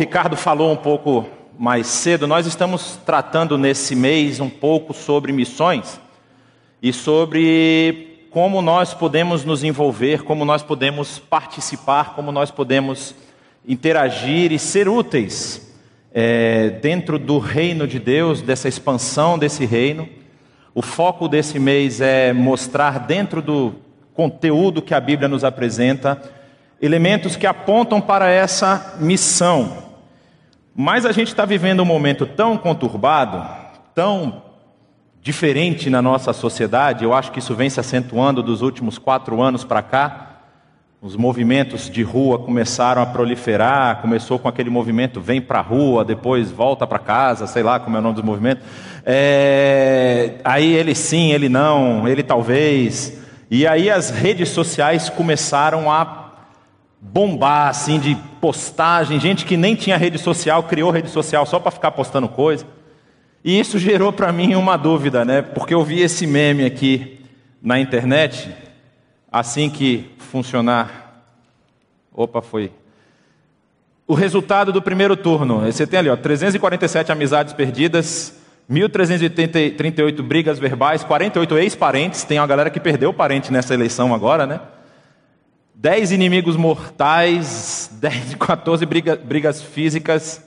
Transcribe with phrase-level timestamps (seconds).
[0.00, 1.28] Ricardo falou um pouco
[1.58, 6.00] mais cedo, nós estamos tratando nesse mês um pouco sobre missões
[6.82, 13.14] e sobre como nós podemos nos envolver, como nós podemos participar, como nós podemos
[13.68, 15.70] interagir e ser úteis
[16.14, 20.08] é, dentro do reino de Deus, dessa expansão desse reino.
[20.74, 23.74] O foco desse mês é mostrar dentro do
[24.14, 26.22] conteúdo que a Bíblia nos apresenta
[26.80, 29.89] elementos que apontam para essa missão.
[30.74, 33.44] Mas a gente está vivendo um momento tão conturbado,
[33.94, 34.42] tão
[35.22, 39.64] diferente na nossa sociedade, eu acho que isso vem se acentuando dos últimos quatro anos
[39.64, 40.26] para cá.
[41.02, 46.04] Os movimentos de rua começaram a proliferar, começou com aquele movimento vem para a rua,
[46.04, 48.64] depois volta para casa, sei lá como é o nome dos movimentos.
[49.04, 50.34] É...
[50.44, 53.18] Aí ele sim, ele não, ele talvez.
[53.50, 56.19] E aí as redes sociais começaram a
[57.00, 61.70] bombar assim de postagem, gente que nem tinha rede social criou rede social só para
[61.70, 62.66] ficar postando coisa.
[63.42, 65.40] E isso gerou para mim uma dúvida, né?
[65.40, 67.20] Porque eu vi esse meme aqui
[67.62, 68.54] na internet,
[69.32, 71.24] assim que funcionar.
[72.12, 72.70] Opa, foi.
[74.06, 75.60] O resultado do primeiro turno.
[75.60, 78.38] Você tem ali, ó, 347 amizades perdidas,
[78.70, 82.24] 1.338 brigas verbais, 48 ex-parentes.
[82.24, 84.60] Tem uma galera que perdeu parente nessa eleição agora, né?
[85.80, 90.44] Dez inimigos mortais, 10, 14 briga, brigas físicas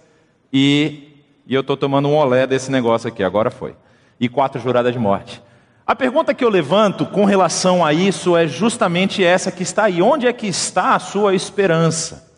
[0.51, 3.75] e, e eu estou tomando um olé desse negócio aqui, agora foi.
[4.19, 5.41] E quatro juradas de morte.
[5.87, 10.03] A pergunta que eu levanto com relação a isso é justamente essa que está aí.
[10.03, 12.31] Onde é que está a sua esperança?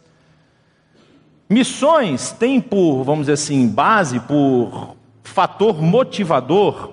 [1.50, 6.92] Missões têm por, vamos dizer assim, base, por fator motivador,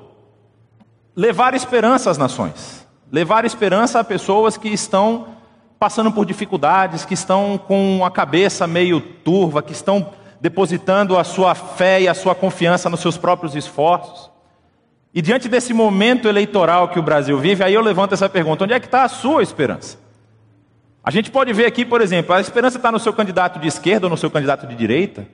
[1.14, 5.40] levar esperança às nações, levar esperança a pessoas que estão
[5.82, 11.56] passando por dificuldades, que estão com a cabeça meio turva, que estão depositando a sua
[11.56, 14.30] fé e a sua confiança nos seus próprios esforços.
[15.12, 18.74] E diante desse momento eleitoral que o Brasil vive, aí eu levanto essa pergunta: onde
[18.74, 19.98] é que está a sua esperança?
[21.02, 24.06] A gente pode ver aqui, por exemplo, a esperança está no seu candidato de esquerda
[24.06, 25.26] ou no seu candidato de direita?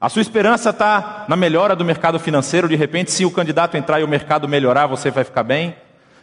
[0.00, 4.00] A sua esperança está na melhora do mercado financeiro, de repente, se o candidato entrar
[4.00, 5.76] e o mercado melhorar, você vai ficar bem?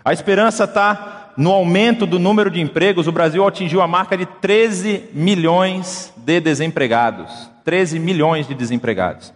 [0.04, 4.26] A esperança está no aumento do número de empregos, o Brasil atingiu a marca de
[4.26, 7.48] 13 milhões de desempregados.
[7.64, 9.32] 13 milhões de desempregados.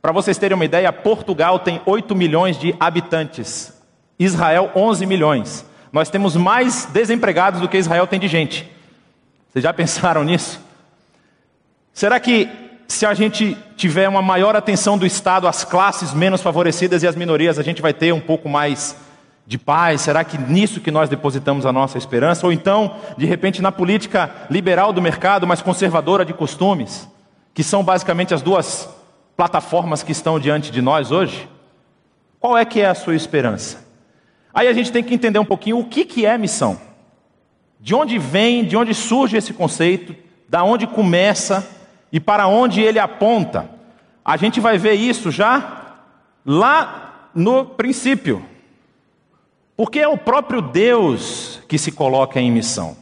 [0.00, 3.78] Para vocês terem uma ideia, Portugal tem 8 milhões de habitantes,
[4.18, 5.66] Israel 11 milhões.
[5.92, 8.66] Nós temos mais desempregados do que Israel tem de gente.
[9.50, 10.58] Vocês já pensaram nisso?
[11.92, 12.48] Será que
[12.88, 17.14] se a gente tiver uma maior atenção do Estado às classes menos favorecidas e às
[17.14, 18.96] minorias, a gente vai ter um pouco mais
[19.52, 20.00] de paz?
[20.00, 22.46] Será que nisso que nós depositamos a nossa esperança?
[22.46, 27.06] Ou então, de repente, na política liberal do mercado, mas conservadora de costumes,
[27.52, 28.88] que são basicamente as duas
[29.36, 31.46] plataformas que estão diante de nós hoje?
[32.40, 33.86] Qual é que é a sua esperança?
[34.54, 36.80] Aí a gente tem que entender um pouquinho o que, que é missão.
[37.78, 40.16] De onde vem, de onde surge esse conceito,
[40.48, 41.68] da onde começa
[42.10, 43.68] e para onde ele aponta.
[44.24, 45.98] A gente vai ver isso já
[46.44, 48.42] lá no princípio,
[49.82, 52.96] porque é o próprio Deus que se coloca em missão.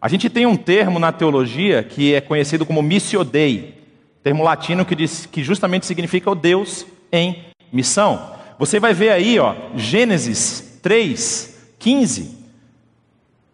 [0.00, 3.82] A gente tem um termo na teologia que é conhecido como missio dei,
[4.22, 8.34] termo latino que, diz, que justamente significa o Deus em missão.
[8.56, 12.38] Você vai ver aí, ó, Gênesis 3, 15.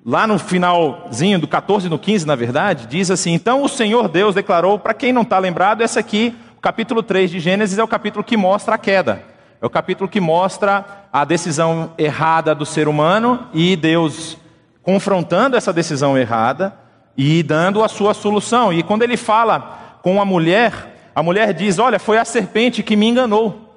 [0.05, 4.35] Lá no finalzinho do 14 no 15, na verdade, diz assim: Então o Senhor Deus
[4.35, 7.89] declarou, para quem não está lembrado, esse aqui, o capítulo 3 de Gênesis, é o
[7.89, 9.32] capítulo que mostra a queda.
[9.63, 14.37] É o capítulo que mostra a decisão errada do ser humano e Deus
[14.83, 16.77] confrontando essa decisão errada
[17.17, 18.73] e dando a sua solução.
[18.73, 22.97] E quando ele fala com a mulher, a mulher diz: Olha, foi a serpente que
[22.97, 23.73] me enganou.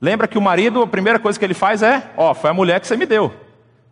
[0.00, 2.54] Lembra que o marido, a primeira coisa que ele faz é: Ó, oh, foi a
[2.54, 3.34] mulher que você me deu.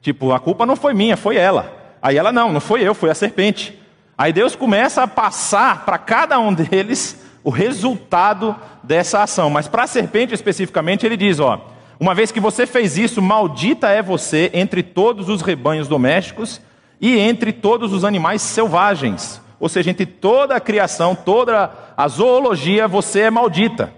[0.01, 1.75] Tipo, a culpa não foi minha, foi ela.
[2.01, 3.77] Aí ela: Não, não foi eu, foi a serpente.
[4.17, 9.51] Aí Deus começa a passar para cada um deles o resultado dessa ação.
[9.51, 11.61] Mas para a serpente especificamente, ele diz: ó,
[11.99, 16.61] uma vez que você fez isso, maldita é você entre todos os rebanhos domésticos
[17.01, 19.41] e entre todos os animais selvagens.
[19.59, 23.93] Ou seja, entre toda a criação, toda a zoologia, você é maldita.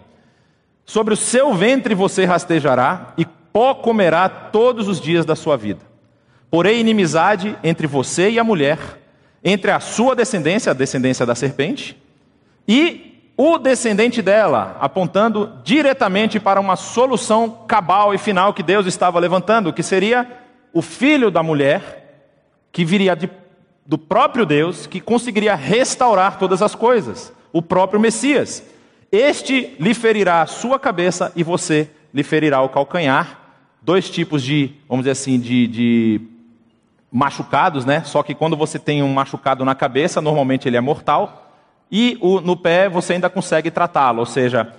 [0.85, 5.81] Sobre o seu ventre você rastejará e pó comerá todos os dias da sua vida.
[6.51, 8.79] Porém, inimizade entre você e a mulher,
[9.43, 11.97] entre a sua descendência, a descendência da serpente,
[12.69, 19.19] e o descendente dela, apontando diretamente para uma solução cabal e final que Deus estava
[19.19, 20.27] levantando, que seria
[20.73, 22.31] o filho da mulher,
[22.71, 23.29] que viria de,
[23.85, 27.33] do próprio Deus, que conseguiria restaurar todas as coisas.
[27.53, 28.65] o próprio Messias.
[29.13, 33.39] Este lhe ferirá a sua cabeça e você lhe ferirá o calcanhar.
[33.81, 36.21] Dois tipos de, vamos dizer assim, de, de
[37.13, 38.03] machucados, né?
[38.05, 41.54] Só que quando você tem um machucado na cabeça, normalmente ele é mortal,
[41.91, 44.21] e o, no pé você ainda consegue tratá-lo.
[44.21, 44.73] Ou seja,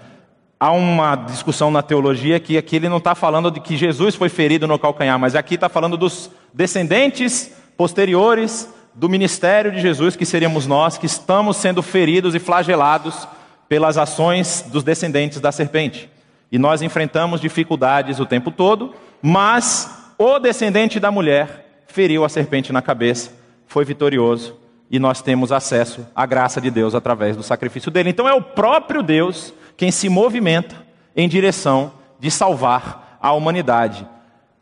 [0.60, 4.30] há uma discussão na teologia que aqui ele não está falando de que Jesus foi
[4.30, 10.25] ferido no calcanhar, mas aqui está falando dos descendentes posteriores do ministério de Jesus, que
[10.25, 13.28] seríamos nós, que estamos sendo feridos e flagelados
[13.68, 16.10] pelas ações dos descendentes da serpente.
[16.52, 22.72] E nós enfrentamos dificuldades o tempo todo, mas o descendente da mulher feriu a serpente
[22.72, 23.31] na cabeça,
[23.68, 24.56] foi vitorioso,
[24.89, 28.09] e nós temos acesso à graça de Deus através do sacrifício dele.
[28.09, 30.75] Então é o próprio Deus quem se movimenta
[31.15, 34.07] em direção de salvar a humanidade.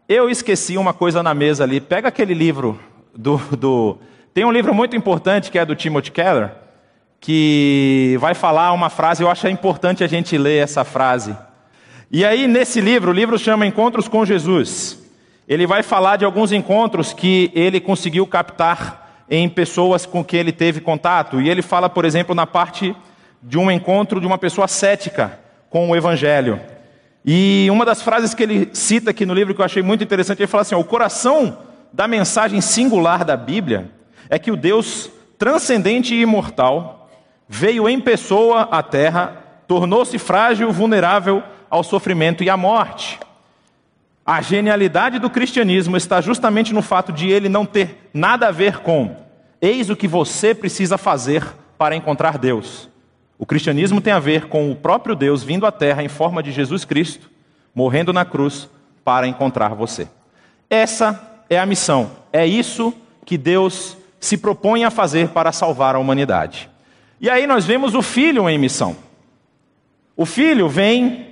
[0.08, 1.80] Eu esqueci uma coisa na mesa ali.
[1.82, 2.80] Pega aquele livro
[3.16, 3.98] do, do
[4.34, 6.52] tem um livro muito importante que é do Timothy Keller,
[7.20, 11.38] que vai falar uma frase, eu acho importante a gente ler essa frase.
[12.12, 15.00] E aí, nesse livro, o livro chama Encontros com Jesus.
[15.48, 20.52] Ele vai falar de alguns encontros que ele conseguiu captar em pessoas com que ele
[20.52, 21.42] teve contato.
[21.42, 22.96] E ele fala, por exemplo, na parte
[23.42, 25.40] de um encontro de uma pessoa cética
[25.70, 26.60] com o Evangelho.
[27.26, 30.40] E uma das frases que ele cita aqui no livro que eu achei muito interessante,
[30.40, 31.58] ele fala assim: o coração
[31.92, 33.90] da mensagem singular da Bíblia
[34.30, 37.10] é que o Deus transcendente e imortal
[37.48, 39.38] veio em pessoa à terra,
[39.68, 43.20] tornou-se frágil, vulnerável ao sofrimento e à morte.
[44.26, 48.80] A genialidade do cristianismo está justamente no fato de ele não ter nada a ver
[48.80, 49.16] com
[49.62, 51.46] eis o que você precisa fazer
[51.78, 52.90] para encontrar Deus.
[53.38, 56.52] O cristianismo tem a ver com o próprio Deus vindo à terra em forma de
[56.52, 57.30] Jesus Cristo,
[57.76, 58.70] morrendo na cruz
[59.04, 60.08] para encontrar você.
[60.70, 62.12] Essa é a missão.
[62.32, 62.94] É isso
[63.26, 66.70] que Deus se propõe a fazer para salvar a humanidade.
[67.20, 68.96] E aí nós vemos o filho em missão.
[70.16, 71.28] O filho vem,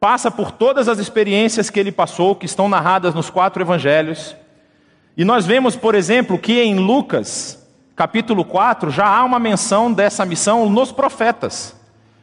[0.00, 4.36] passa por todas as experiências que ele passou, que estão narradas nos quatro evangelhos.
[5.16, 7.66] E nós vemos, por exemplo, que em Lucas,
[7.96, 11.74] capítulo 4, já há uma menção dessa missão nos profetas.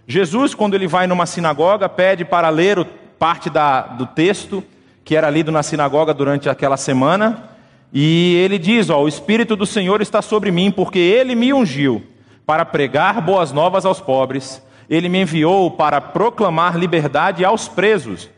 [0.07, 2.86] Jesus, quando ele vai numa sinagoga, pede para ler
[3.19, 4.63] parte da, do texto
[5.04, 7.50] que era lido na sinagoga durante aquela semana.
[7.94, 12.04] E ele diz: ó, O Espírito do Senhor está sobre mim, porque ele me ungiu
[12.45, 18.29] para pregar boas novas aos pobres, ele me enviou para proclamar liberdade aos presos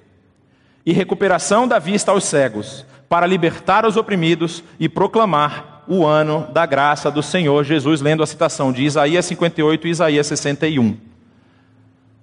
[0.86, 6.66] e recuperação da vista aos cegos, para libertar os oprimidos e proclamar o ano da
[6.66, 7.64] graça do Senhor.
[7.64, 10.98] Jesus, lendo a citação de Isaías 58 e Isaías 61.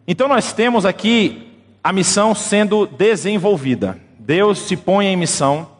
[0.06, 1.50] Então, nós temos aqui
[1.82, 3.98] a missão sendo desenvolvida.
[4.18, 5.74] Deus se põe em missão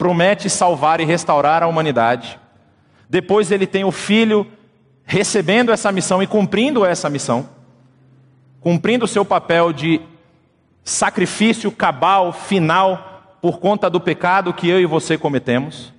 [0.00, 2.40] promete salvar e restaurar a humanidade.
[3.06, 4.46] Depois ele tem o filho
[5.10, 7.48] recebendo essa missão e cumprindo essa missão,
[8.60, 10.00] cumprindo o seu papel de
[10.84, 15.92] sacrifício cabal, final, por conta do pecado que eu e você cometemos.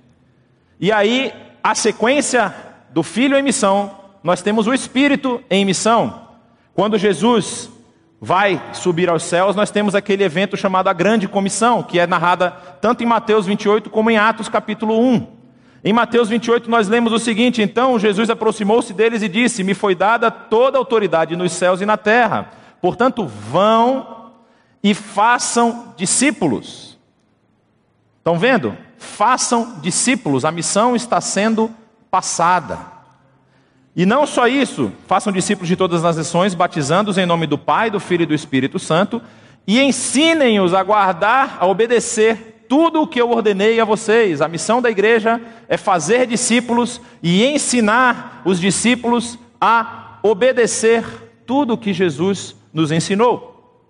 [0.80, 1.30] E aí,
[1.62, 2.54] a sequência
[2.88, 6.28] do filho em missão, nós temos o espírito em missão.
[6.72, 7.70] Quando Jesus
[8.18, 12.50] vai subir aos céus, nós temos aquele evento chamado a Grande Comissão, que é narrada
[12.80, 15.41] tanto em Mateus 28 como em Atos capítulo 1.
[15.84, 19.94] Em Mateus 28 nós lemos o seguinte: Então Jesus aproximou-se deles e disse: Me foi
[19.94, 22.50] dada toda a autoridade nos céus e na terra.
[22.80, 24.32] Portanto, vão
[24.82, 26.98] e façam discípulos.
[28.18, 28.76] Estão vendo?
[28.98, 30.44] Façam discípulos.
[30.44, 31.70] A missão está sendo
[32.10, 32.78] passada.
[33.94, 37.90] E não só isso, façam discípulos de todas as nações, batizando-os em nome do Pai,
[37.90, 39.20] do Filho e do Espírito Santo,
[39.66, 44.40] e ensinem-os a guardar, a obedecer tudo o que eu ordenei a vocês.
[44.40, 45.38] A missão da igreja
[45.68, 51.04] é fazer discípulos e ensinar os discípulos a obedecer
[51.44, 53.84] tudo o que Jesus nos ensinou.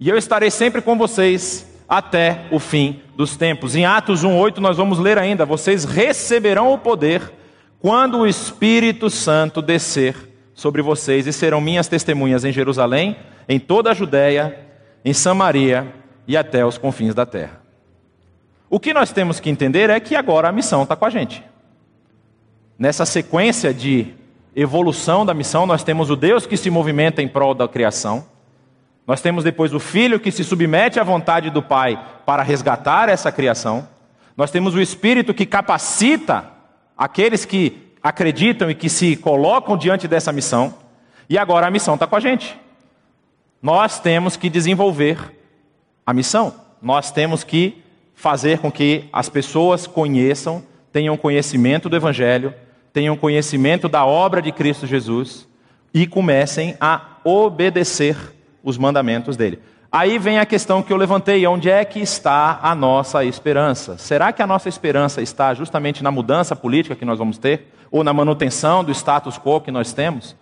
[0.00, 3.76] E eu estarei sempre com vocês até o fim dos tempos.
[3.76, 7.32] Em Atos 1:8 nós vamos ler ainda: vocês receberão o poder
[7.78, 10.16] quando o Espírito Santo descer
[10.52, 13.16] sobre vocês e serão minhas testemunhas em Jerusalém,
[13.48, 14.58] em toda a Judéia,
[15.04, 15.94] em Samaria
[16.26, 17.69] e até os confins da terra.
[18.70, 21.42] O que nós temos que entender é que agora a missão está com a gente.
[22.78, 24.14] Nessa sequência de
[24.54, 28.24] evolução da missão, nós temos o Deus que se movimenta em prol da criação,
[29.04, 33.32] nós temos depois o Filho que se submete à vontade do Pai para resgatar essa
[33.32, 33.88] criação,
[34.36, 36.48] nós temos o Espírito que capacita
[36.96, 40.74] aqueles que acreditam e que se colocam diante dessa missão,
[41.28, 42.56] e agora a missão está com a gente.
[43.60, 45.18] Nós temos que desenvolver
[46.06, 47.82] a missão, nós temos que
[48.20, 50.62] fazer com que as pessoas conheçam,
[50.92, 52.52] tenham conhecimento do Evangelho,
[52.92, 55.48] tenham conhecimento da obra de Cristo Jesus,
[55.94, 58.14] e comecem a obedecer
[58.62, 59.58] os mandamentos dele.
[59.90, 63.96] Aí vem a questão que eu levantei: onde é que está a nossa esperança?
[63.96, 67.72] Será que a nossa esperança está justamente na mudança política que nós vamos ter?
[67.90, 70.36] Ou na manutenção do status quo que nós temos?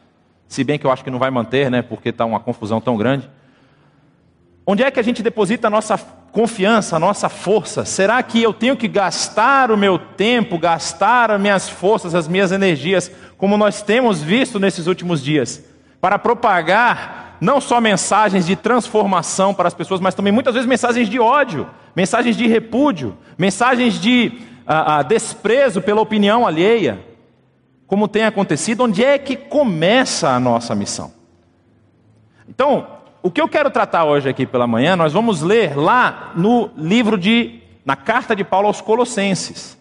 [0.48, 1.80] Se bem que eu acho que não vai manter, né?
[1.80, 3.30] Porque está uma confusão tão grande.
[4.66, 5.96] Onde é que a gente deposita a nossa
[6.32, 7.84] confiança, a nossa força?
[7.84, 12.52] Será que eu tenho que gastar o meu tempo, gastar as minhas forças, as minhas
[12.52, 15.62] energias, como nós temos visto nesses últimos dias,
[16.00, 21.08] para propagar não só mensagens de transformação para as pessoas, mas também muitas vezes mensagens
[21.08, 27.00] de ódio, mensagens de repúdio, mensagens de ah, ah, desprezo pela opinião alheia,
[27.86, 28.84] como tem acontecido?
[28.84, 31.10] Onde é que começa a nossa missão?
[32.46, 36.70] Então, o que eu quero tratar hoje aqui pela manhã, nós vamos ler lá no
[36.76, 39.76] livro de, na carta de Paulo aos Colossenses.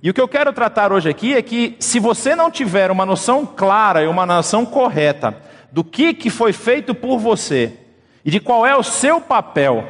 [0.00, 3.04] E o que eu quero tratar hoje aqui é que, se você não tiver uma
[3.04, 5.36] noção clara e uma noção correta
[5.72, 7.76] do que, que foi feito por você
[8.24, 9.84] e de qual é o seu papel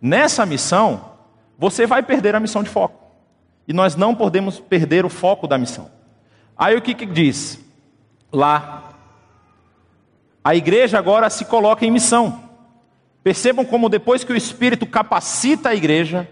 [0.00, 1.12] nessa missão,
[1.58, 3.00] você vai perder a missão de foco.
[3.66, 5.90] E nós não podemos perder o foco da missão.
[6.56, 7.58] Aí o que, que diz?
[8.30, 8.91] Lá
[10.44, 12.42] a igreja agora se coloca em missão.
[13.22, 16.28] Percebam como depois que o Espírito capacita a igreja,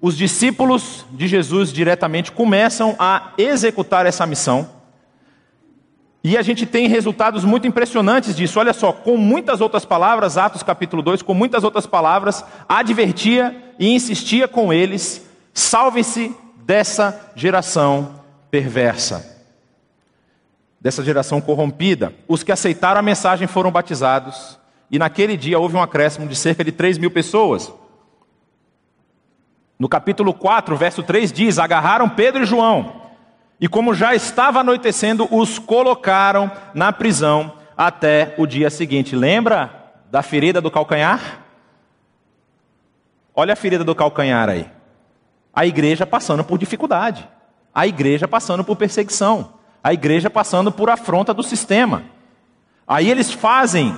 [0.00, 4.70] os discípulos de Jesus diretamente começam a executar essa missão.
[6.24, 8.58] E a gente tem resultados muito impressionantes disso.
[8.58, 13.90] Olha só, com muitas outras palavras, Atos capítulo 2, com muitas outras palavras, advertia e
[13.94, 18.20] insistia com eles: salve-se dessa geração
[18.50, 19.37] perversa
[20.80, 22.14] dessa geração corrompida.
[22.26, 24.58] Os que aceitaram a mensagem foram batizados,
[24.90, 27.72] e naquele dia houve um acréscimo de cerca de 3 mil pessoas.
[29.78, 33.02] No capítulo 4, verso 3 diz: Agarraram Pedro e João,
[33.60, 39.14] e como já estava anoitecendo, os colocaram na prisão até o dia seguinte.
[39.14, 41.44] Lembra da ferida do calcanhar?
[43.34, 44.68] Olha a ferida do calcanhar aí.
[45.54, 47.28] A igreja passando por dificuldade,
[47.74, 52.02] a igreja passando por perseguição a igreja passando por afronta do sistema.
[52.86, 53.96] Aí eles fazem,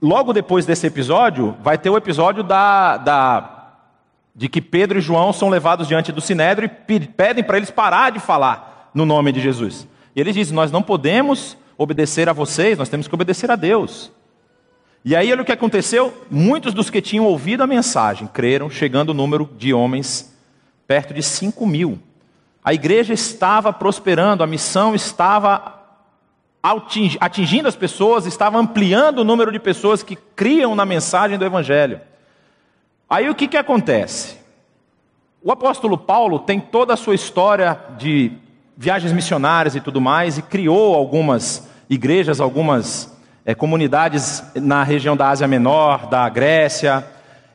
[0.00, 3.56] logo depois desse episódio, vai ter o episódio da, da
[4.34, 8.10] de que Pedro e João são levados diante do sinédrio e pedem para eles parar
[8.10, 9.88] de falar no nome de Jesus.
[10.14, 14.12] E eles dizem: Nós não podemos obedecer a vocês, nós temos que obedecer a Deus.
[15.04, 19.10] E aí, olha o que aconteceu: muitos dos que tinham ouvido a mensagem creram, chegando
[19.10, 20.36] o número de homens
[20.86, 21.98] perto de 5 mil.
[22.66, 25.72] A igreja estava prosperando, a missão estava
[27.20, 32.00] atingindo as pessoas, estava ampliando o número de pessoas que criam na mensagem do Evangelho.
[33.08, 34.36] Aí o que, que acontece?
[35.40, 38.32] O apóstolo Paulo tem toda a sua história de
[38.76, 45.28] viagens missionárias e tudo mais, e criou algumas igrejas, algumas é, comunidades na região da
[45.28, 47.06] Ásia Menor, da Grécia,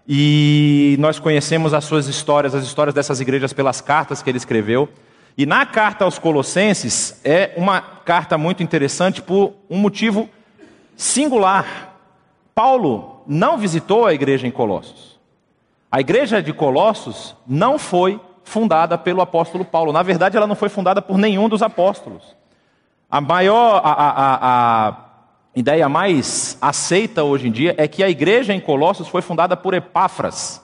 [0.08, 4.90] e nós conhecemos as suas histórias, as histórias dessas igrejas pelas cartas que ele escreveu.
[5.38, 10.30] E na carta aos Colossenses é uma carta muito interessante por um motivo
[10.96, 11.96] singular.
[12.54, 15.20] Paulo não visitou a igreja em Colossos.
[15.92, 19.94] A igreja de Colossos não foi fundada pelo apóstolo Paulo.
[19.94, 22.36] Na verdade, ela não foi fundada por nenhum dos apóstolos.
[23.10, 24.92] A maior, a, a, a
[25.60, 29.74] ideia mais aceita hoje em dia é que a igreja em Colossos foi fundada por
[29.74, 30.64] Epáfras,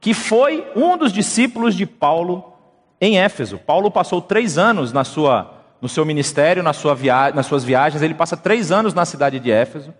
[0.00, 2.52] que foi um dos discípulos de Paulo
[3.00, 3.58] em Éfeso.
[3.58, 8.02] Paulo passou três anos na sua, no seu ministério, na sua via, nas suas viagens,
[8.02, 9.92] ele passa três anos na cidade de Éfeso.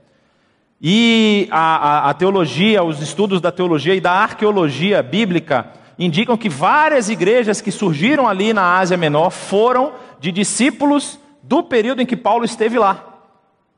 [0.80, 5.66] E a, a, a teologia, os estudos da teologia e da arqueologia bíblica
[5.98, 12.00] indicam que várias igrejas que surgiram ali na Ásia Menor foram de discípulos do período
[12.00, 13.17] em que Paulo esteve lá,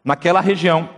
[0.04, 0.88] naquela região.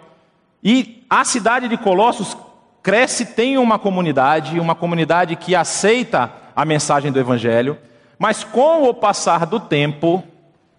[0.62, 2.36] E a cidade de Colossos
[2.82, 7.78] cresce, tem uma comunidade, uma comunidade que aceita a mensagem do Evangelho.
[8.18, 10.22] Mas com o passar do tempo,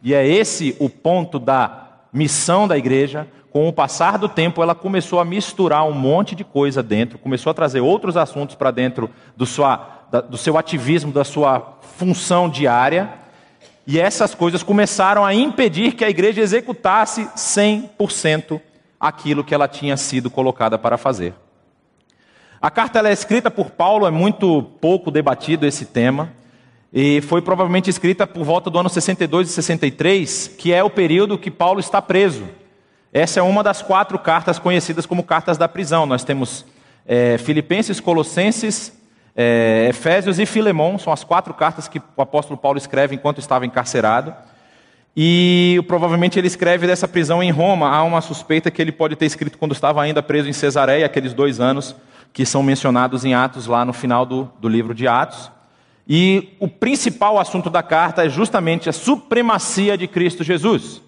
[0.02, 4.74] e é esse o ponto da missão da igreja, com o passar do tempo ela
[4.74, 9.10] começou a misturar um monte de coisa dentro, começou a trazer outros assuntos para dentro
[9.38, 13.10] do, sua, do seu ativismo, da sua função diária,
[13.86, 18.62] e essas coisas começaram a impedir que a igreja executasse 100%
[19.00, 21.34] aquilo que ela tinha sido colocada para fazer.
[22.62, 26.32] A carta é escrita por Paulo, é muito pouco debatido esse tema.
[26.94, 31.38] E foi provavelmente escrita por volta do ano 62 e 63, que é o período
[31.38, 32.48] que Paulo está preso.
[33.12, 36.06] Essa é uma das quatro cartas conhecidas como cartas da prisão.
[36.06, 36.66] Nós temos
[37.06, 38.94] é, Filipenses, Colossenses,
[39.36, 43.66] é, Efésios e Filemão, são as quatro cartas que o apóstolo Paulo escreve enquanto estava
[43.66, 44.34] encarcerado.
[45.16, 47.90] E provavelmente ele escreve dessa prisão em Roma.
[47.90, 51.34] Há uma suspeita que ele pode ter escrito quando estava ainda preso em Cesareia, aqueles
[51.34, 51.96] dois anos
[52.32, 55.52] que são mencionados em Atos, lá no final do, do livro de Atos.
[56.08, 61.02] E o principal assunto da carta é justamente a supremacia de Cristo Jesus.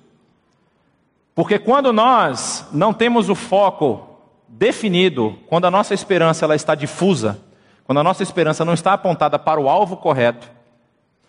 [1.34, 4.08] Porque quando nós não temos o foco
[4.48, 7.42] definido, quando a nossa esperança ela está difusa,
[7.86, 10.50] quando a nossa esperança não está apontada para o alvo correto,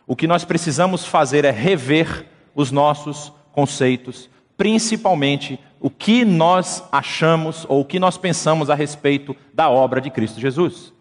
[0.07, 7.67] o que nós precisamos fazer é rever os nossos conceitos, principalmente o que nós achamos
[7.69, 10.93] ou o que nós pensamos a respeito da obra de Cristo Jesus.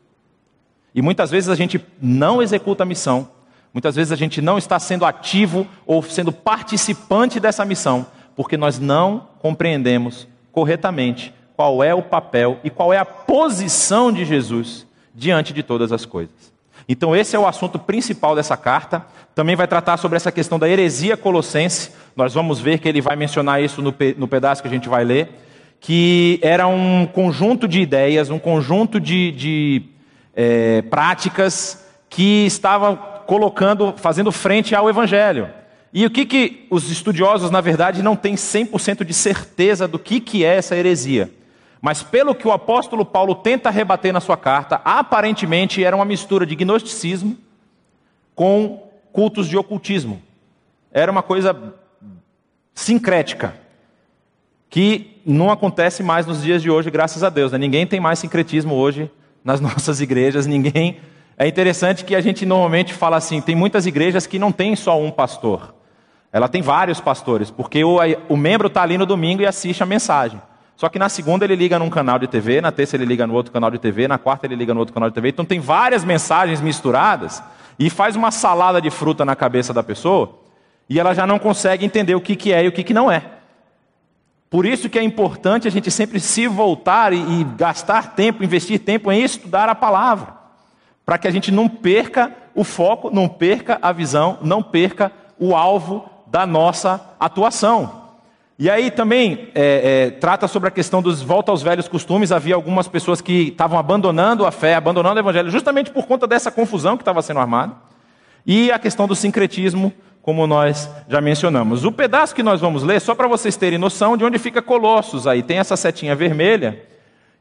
[0.94, 3.30] E muitas vezes a gente não executa a missão,
[3.74, 8.78] muitas vezes a gente não está sendo ativo ou sendo participante dessa missão, porque nós
[8.78, 14.86] não compreendemos corretamente qual é o papel e qual é a posição de Jesus
[15.16, 16.54] diante de todas as coisas.
[16.88, 19.06] Então, esse é o assunto principal dessa carta.
[19.34, 21.92] Também vai tratar sobre essa questão da heresia colossense.
[22.16, 25.04] Nós vamos ver que ele vai mencionar isso no, no pedaço que a gente vai
[25.04, 25.30] ler.
[25.80, 29.84] Que era um conjunto de ideias, um conjunto de, de
[30.36, 32.96] é, práticas que estava
[33.26, 35.50] colocando, fazendo frente ao Evangelho.
[35.92, 40.20] E o que, que os estudiosos, na verdade, não têm 100% de certeza do que,
[40.20, 41.32] que é essa heresia.
[41.86, 46.44] Mas pelo que o apóstolo Paulo tenta rebater na sua carta, aparentemente era uma mistura
[46.44, 47.38] de gnosticismo
[48.34, 50.20] com cultos de ocultismo.
[50.92, 51.56] Era uma coisa
[52.74, 53.54] sincrética,
[54.68, 57.52] que não acontece mais nos dias de hoje, graças a Deus.
[57.52, 57.60] Né?
[57.60, 59.12] Ninguém tem mais sincretismo hoje
[59.44, 60.98] nas nossas igrejas, ninguém.
[61.38, 65.00] É interessante que a gente normalmente fala assim: tem muitas igrejas que não tem só
[65.00, 65.76] um pastor.
[66.34, 69.86] Ela tem vários pastores, porque o, o membro está ali no domingo e assiste a
[69.86, 70.42] mensagem.
[70.76, 73.34] Só que na segunda ele liga num canal de TV, na terça ele liga no
[73.34, 75.30] outro canal de TV, na quarta ele liga no outro canal de TV.
[75.30, 77.42] Então tem várias mensagens misturadas
[77.80, 80.40] e faz uma salada de fruta na cabeça da pessoa
[80.90, 83.12] e ela já não consegue entender o que, que é e o que, que não
[83.12, 83.24] é.
[84.50, 88.80] Por isso que é importante a gente sempre se voltar e, e gastar tempo, investir
[88.80, 90.34] tempo em estudar a palavra,
[91.06, 95.56] para que a gente não perca o foco, não perca a visão, não perca o
[95.56, 98.05] alvo da nossa atuação.
[98.58, 102.32] E aí também é, é, trata sobre a questão dos volta aos velhos costumes.
[102.32, 106.50] Havia algumas pessoas que estavam abandonando a fé, abandonando o evangelho, justamente por conta dessa
[106.50, 107.76] confusão que estava sendo armada.
[108.46, 109.92] E a questão do sincretismo,
[110.22, 111.84] como nós já mencionamos.
[111.84, 115.28] O pedaço que nós vamos ler, só para vocês terem noção de onde fica Colossos.
[115.28, 116.82] Aí tem essa setinha vermelha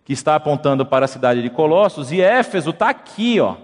[0.05, 3.55] que está apontando para a cidade de Colossos, e Éfeso está aqui, ó.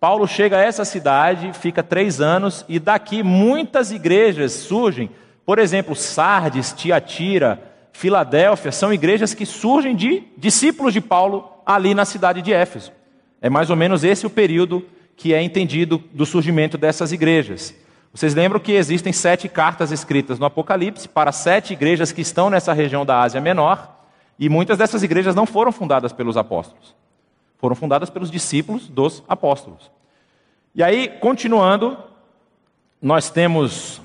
[0.00, 5.10] Paulo chega a essa cidade, fica três anos, e daqui muitas igrejas surgem.
[5.44, 12.04] Por exemplo, Sardes, Tiatira, Filadélfia, são igrejas que surgem de discípulos de Paulo ali na
[12.04, 12.92] cidade de Éfeso.
[13.40, 14.84] É mais ou menos esse o período
[15.16, 17.74] que é entendido do surgimento dessas igrejas.
[18.12, 22.72] Vocês lembram que existem sete cartas escritas no Apocalipse para sete igrejas que estão nessa
[22.72, 23.92] região da Ásia Menor,
[24.38, 26.94] e muitas dessas igrejas não foram fundadas pelos apóstolos.
[27.58, 29.90] Foram fundadas pelos discípulos dos apóstolos.
[30.74, 31.96] E aí, continuando,
[33.00, 34.00] nós temos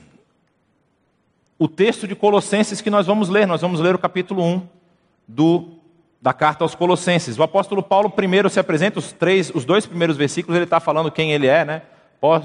[1.60, 3.46] o texto de Colossenses que nós vamos ler.
[3.46, 4.62] Nós vamos ler o capítulo 1
[5.28, 5.74] do,
[6.22, 7.38] da carta aos Colossenses.
[7.38, 11.12] O apóstolo Paulo primeiro se apresenta, os, três, os dois primeiros versículos, ele está falando
[11.12, 11.82] quem ele é, né?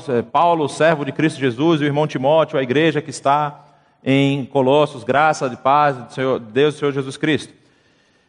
[0.09, 3.65] É, Paulo, servo de Cristo Jesus, e o irmão Timóteo, a igreja que está
[4.03, 7.53] em Colossos, graça de paz do Senhor, Deus e Senhor Jesus Cristo.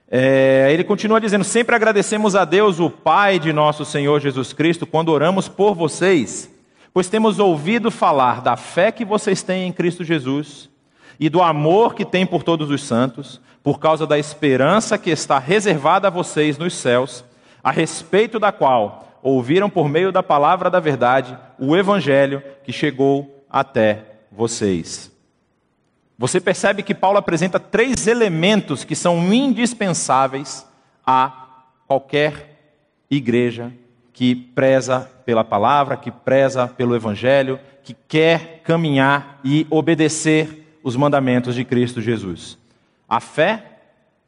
[0.10, 4.86] É, ele continua dizendo: Sempre agradecemos a Deus, o Pai de nosso Senhor Jesus Cristo,
[4.86, 6.52] quando oramos por vocês,
[6.94, 10.70] pois temos ouvido falar da fé que vocês têm em Cristo Jesus
[11.20, 15.40] e do amor que têm por todos os santos, por causa da esperança que está
[15.40, 17.24] reservada a vocês nos céus,
[17.64, 23.44] a respeito da qual ouviram por meio da palavra da verdade o evangelho que chegou
[23.50, 25.12] até vocês.
[26.18, 30.66] Você percebe que Paulo apresenta três elementos que são indispensáveis
[31.06, 32.56] a qualquer
[33.10, 33.72] igreja
[34.14, 41.56] que preza pela palavra, que preza pelo evangelho, que quer caminhar e obedecer os mandamentos
[41.56, 42.60] de Cristo Jesus:
[43.10, 43.80] a fé,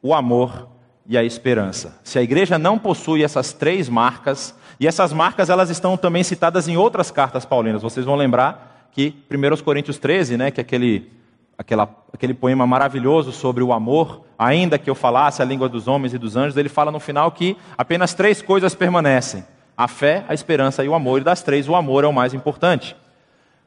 [0.02, 0.68] o amor
[1.06, 2.00] e a esperança.
[2.02, 6.66] Se a igreja não possui essas três marcas, e essas marcas elas estão também citadas
[6.66, 11.12] em outras cartas paulinas, vocês vão lembrar que 1 Coríntios 13, né, que é aquele
[11.56, 16.14] aquela, aquele poema maravilhoso sobre o amor, ainda que eu falasse a língua dos homens
[16.14, 19.44] e dos anjos, ele fala no final que apenas três coisas permanecem:
[19.76, 21.20] a fé, a esperança e o amor.
[21.20, 22.96] E das três, o amor é o mais importante.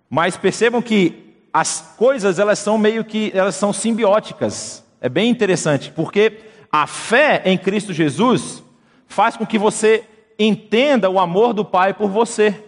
[0.09, 4.83] Mas percebam que as coisas elas são meio que elas são simbióticas.
[4.99, 6.39] É bem interessante, porque
[6.71, 8.63] a fé em Cristo Jesus
[9.07, 10.05] faz com que você
[10.39, 12.63] entenda o amor do Pai por você.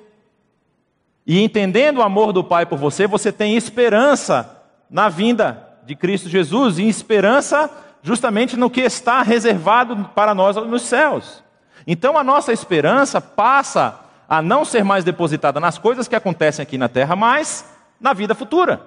[1.25, 6.27] E entendendo o amor do Pai por você, você tem esperança na vinda de Cristo
[6.27, 7.69] Jesus e esperança
[8.01, 11.41] justamente no que está reservado para nós nos céus.
[11.87, 16.77] Então a nossa esperança passa a não ser mais depositada nas coisas que acontecem aqui
[16.77, 17.72] na terra, mas
[18.03, 18.85] na vida futura.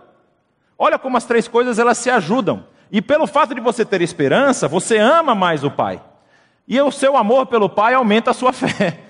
[0.79, 2.67] Olha como as três coisas elas se ajudam.
[2.93, 6.01] E pelo fato de você ter esperança, você ama mais o Pai.
[6.69, 9.01] E o seu amor pelo Pai aumenta a sua fé.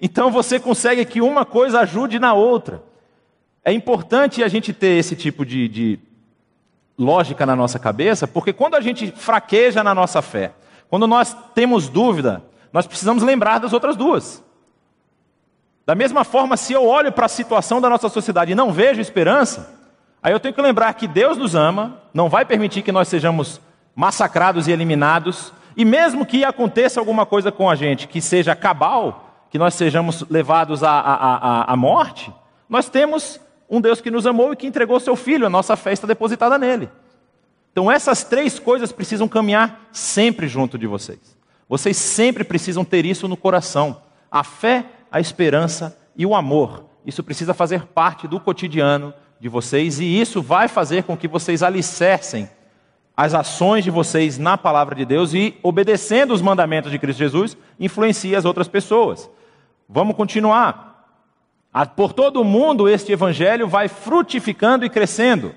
[0.00, 2.82] Então você consegue que uma coisa ajude na outra.
[3.64, 5.98] É importante a gente ter esse tipo de, de
[6.96, 10.52] lógica na nossa cabeça, porque quando a gente fraqueja na nossa fé,
[10.88, 14.42] quando nós temos dúvida, nós precisamos lembrar das outras duas.
[15.88, 19.00] Da mesma forma, se eu olho para a situação da nossa sociedade e não vejo
[19.00, 19.74] esperança,
[20.22, 23.58] aí eu tenho que lembrar que Deus nos ama, não vai permitir que nós sejamos
[23.96, 29.46] massacrados e eliminados, e mesmo que aconteça alguma coisa com a gente que seja cabal,
[29.48, 32.30] que nós sejamos levados à, à, à, à morte,
[32.68, 35.94] nós temos um Deus que nos amou e que entregou seu filho, a nossa fé
[35.94, 36.90] está depositada nele.
[37.72, 41.34] Então essas três coisas precisam caminhar sempre junto de vocês.
[41.66, 46.84] Vocês sempre precisam ter isso no coração: a fé, a esperança e o amor.
[47.04, 51.62] Isso precisa fazer parte do cotidiano de vocês e isso vai fazer com que vocês
[51.62, 52.48] alicercem
[53.16, 57.56] as ações de vocês na palavra de Deus e, obedecendo os mandamentos de Cristo Jesus,
[57.80, 59.28] influencie as outras pessoas.
[59.88, 60.88] Vamos continuar.
[61.96, 65.54] Por todo o mundo este evangelho vai frutificando e crescendo,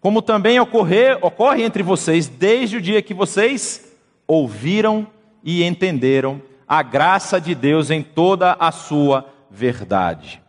[0.00, 3.92] como também ocorrer, ocorre entre vocês desde o dia que vocês
[4.26, 5.06] ouviram
[5.42, 6.40] e entenderam
[6.72, 10.42] a graça de Deus em toda a sua verdade.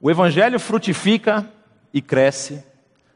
[0.00, 1.46] O evangelho frutifica
[1.92, 2.64] e cresce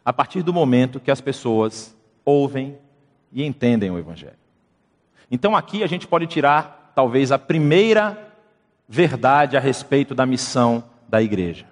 [0.04, 2.76] a partir do momento que as pessoas ouvem
[3.32, 4.37] e entendem o evangelho.
[5.30, 8.30] Então aqui a gente pode tirar talvez a primeira
[8.87, 11.64] verdade a respeito da missão da igreja.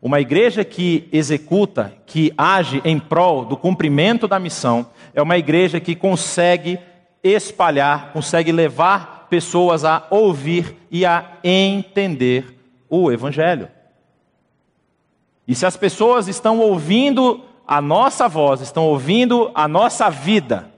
[0.00, 5.80] Uma igreja que executa, que age em prol do cumprimento da missão, é uma igreja
[5.80, 6.78] que consegue
[7.22, 13.68] espalhar, consegue levar pessoas a ouvir e a entender o Evangelho.
[15.46, 20.70] E se as pessoas estão ouvindo a nossa voz, estão ouvindo a nossa vida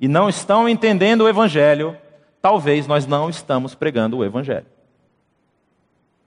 [0.00, 1.96] e não estão entendendo o Evangelho,
[2.40, 4.66] talvez nós não estamos pregando o Evangelho.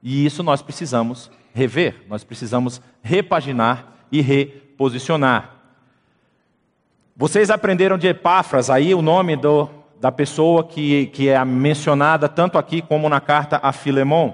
[0.03, 5.60] E isso nós precisamos rever, nós precisamos repaginar e reposicionar.
[7.15, 9.69] Vocês aprenderam de Epáfras, aí o nome do,
[9.99, 14.33] da pessoa que, que é mencionada tanto aqui como na carta a Filemon.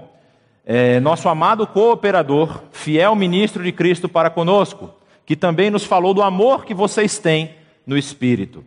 [0.64, 4.94] É, nosso amado cooperador, fiel ministro de Cristo para conosco,
[5.26, 7.54] que também nos falou do amor que vocês têm
[7.86, 8.64] no Espírito.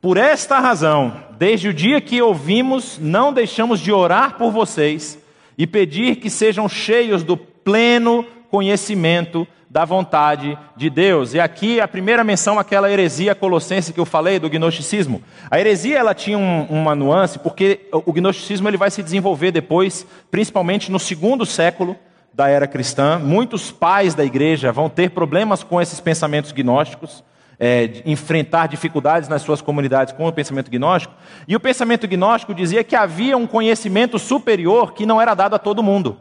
[0.00, 5.18] Por esta razão, desde o dia que ouvimos, não deixamos de orar por vocês
[5.56, 11.34] e pedir que sejam cheios do pleno conhecimento da vontade de Deus.
[11.34, 15.20] E aqui a primeira menção àquela heresia colossense que eu falei do gnosticismo.
[15.50, 20.06] A heresia ela tinha um, uma nuance porque o gnosticismo ele vai se desenvolver depois,
[20.30, 21.96] principalmente no segundo século
[22.32, 23.18] da era cristã.
[23.18, 27.24] Muitos pais da igreja vão ter problemas com esses pensamentos gnósticos
[27.58, 31.12] é, enfrentar dificuldades nas suas comunidades com o pensamento gnóstico.
[31.48, 35.58] E o pensamento gnóstico dizia que havia um conhecimento superior que não era dado a
[35.58, 36.20] todo mundo.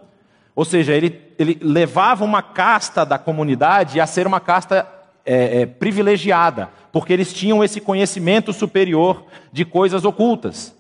[0.56, 4.88] Ou seja, ele, ele levava uma casta da comunidade a ser uma casta
[5.26, 10.76] é, é, privilegiada, porque eles tinham esse conhecimento superior de coisas ocultas.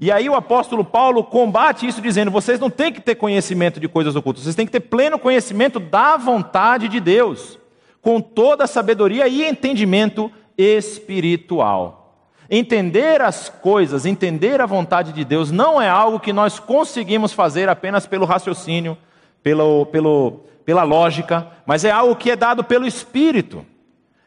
[0.00, 3.86] E aí o apóstolo Paulo combate isso dizendo: vocês não têm que ter conhecimento de
[3.86, 7.58] coisas ocultas, vocês têm que ter pleno conhecimento da vontade de Deus
[8.00, 12.16] com toda a sabedoria e entendimento espiritual.
[12.50, 17.68] Entender as coisas, entender a vontade de Deus, não é algo que nós conseguimos fazer
[17.68, 18.98] apenas pelo raciocínio,
[19.42, 23.64] pelo, pelo, pela lógica, mas é algo que é dado pelo Espírito.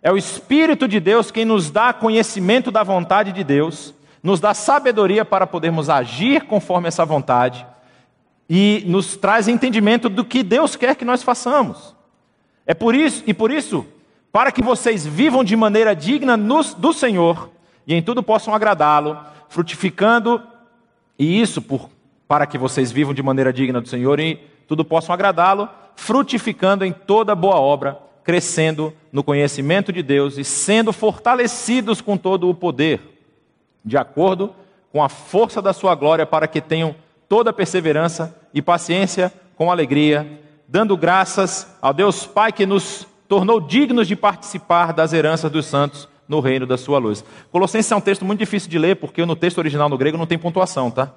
[0.01, 4.53] É o Espírito de Deus quem nos dá conhecimento da vontade de Deus, nos dá
[4.53, 7.65] sabedoria para podermos agir conforme essa vontade
[8.49, 11.95] e nos traz entendimento do que Deus quer que nós façamos.
[12.65, 13.85] É por isso, e por isso,
[14.31, 17.49] para que vocês vivam de maneira digna nos, do Senhor
[17.87, 20.41] e em tudo possam agradá-lo, frutificando,
[21.17, 21.89] e isso por,
[22.27, 26.91] para que vocês vivam de maneira digna do Senhor e tudo possam agradá-lo, frutificando em
[26.91, 32.99] toda boa obra, crescendo no conhecimento de Deus e sendo fortalecidos com todo o poder,
[33.83, 34.53] de acordo
[34.91, 36.95] com a força da sua glória, para que tenham
[37.27, 44.07] toda perseverança e paciência com alegria dando graças ao Deus Pai que nos tornou dignos
[44.07, 47.23] de participar das heranças dos santos no reino da sua luz.
[47.51, 50.25] Colossenses é um texto muito difícil de ler, porque no texto original no grego não
[50.25, 51.11] tem pontuação, tá?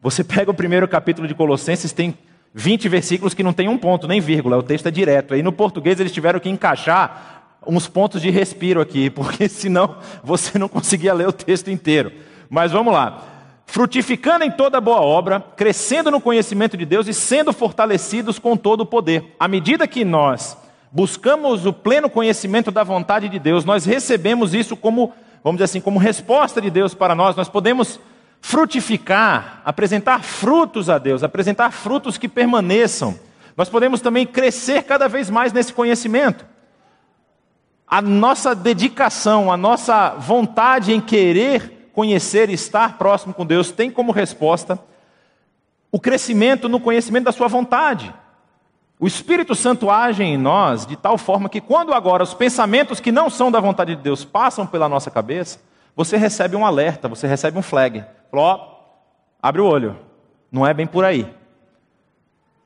[0.00, 2.16] Você pega o primeiro capítulo de Colossenses, tem
[2.54, 5.34] 20 versículos que não tem um ponto, nem vírgula, o texto é direto.
[5.34, 10.58] Aí no português eles tiveram que encaixar uns pontos de respiro aqui, porque senão você
[10.58, 12.12] não conseguia ler o texto inteiro.
[12.50, 13.28] Mas vamos lá.
[13.64, 18.82] Frutificando em toda boa obra, crescendo no conhecimento de Deus e sendo fortalecidos com todo
[18.82, 19.34] o poder.
[19.40, 20.58] À medida que nós
[20.90, 25.80] buscamos o pleno conhecimento da vontade de Deus, nós recebemos isso como, vamos dizer assim,
[25.80, 27.34] como resposta de Deus para nós.
[27.34, 27.98] Nós podemos
[28.42, 33.18] frutificar, apresentar frutos a Deus, apresentar frutos que permaneçam.
[33.56, 36.44] Nós podemos também crescer cada vez mais nesse conhecimento.
[37.86, 43.90] A nossa dedicação, a nossa vontade em querer conhecer e estar próximo com Deus tem
[43.90, 44.78] como resposta
[45.90, 48.12] o crescimento no conhecimento da Sua vontade.
[48.98, 53.12] O Espírito Santo age em nós de tal forma que, quando agora os pensamentos que
[53.12, 55.60] não são da vontade de Deus passam pela nossa cabeça,
[55.94, 58.04] você recebe um alerta, você recebe um flag.
[58.32, 58.74] Falou, ó,
[59.42, 59.94] abre o olho,
[60.50, 61.30] não é bem por aí.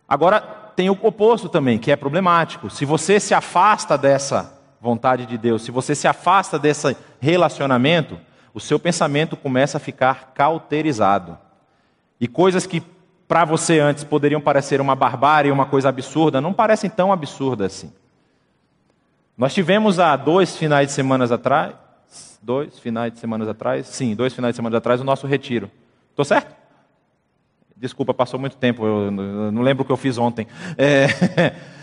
[0.09, 0.41] Agora,
[0.77, 2.71] tem o oposto também, que é problemático.
[2.71, 8.17] Se você se afasta dessa vontade de Deus, se você se afasta desse relacionamento,
[8.55, 11.37] o seu pensamento começa a ficar cauterizado.
[12.21, 12.81] E coisas que
[13.27, 17.93] para você antes poderiam parecer uma barbárie, uma coisa absurda, não parecem tão absurdas assim.
[19.37, 21.75] Nós tivemos há dois finais de semana atrás,
[22.43, 25.71] dois finais de semana atrás, sim, dois finais de semana atrás, o nosso retiro.
[26.11, 26.55] Estou certo?
[27.77, 30.47] Desculpa, passou muito tempo, eu não lembro o que eu fiz ontem.
[30.77, 31.07] É...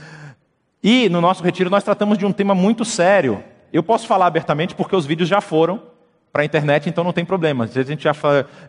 [0.84, 3.42] E no nosso retiro nós tratamos de um tema muito sério.
[3.72, 5.82] Eu posso falar abertamente porque os vídeos já foram
[6.32, 7.64] para a internet, então não tem problema.
[7.64, 8.12] A gente já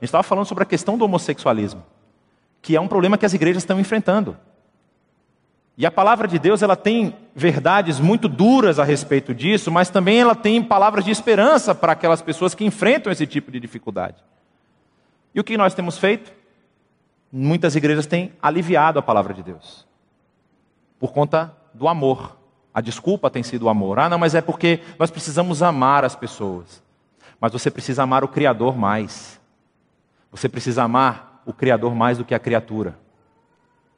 [0.01, 1.83] estava falando sobre a questão do homossexualismo,
[2.63, 4.37] que é um problema que as igrejas estão enfrentando.
[5.77, 10.21] E a palavra de Deus, ela tem verdades muito duras a respeito disso, mas também
[10.21, 14.23] ela tem palavras de esperança para aquelas pessoas que enfrentam esse tipo de dificuldade.
[15.35, 16.33] E o que nós temos feito?
[17.33, 19.85] Muitas igrejas têm aliviado a palavra de Deus.
[20.99, 22.39] Por conta do amor.
[22.73, 23.99] A desculpa tem sido o amor.
[23.99, 26.83] Ah, não, mas é porque nós precisamos amar as pessoas.
[27.41, 29.41] Mas você precisa amar o Criador mais.
[30.31, 32.97] Você precisa amar o Criador mais do que a criatura.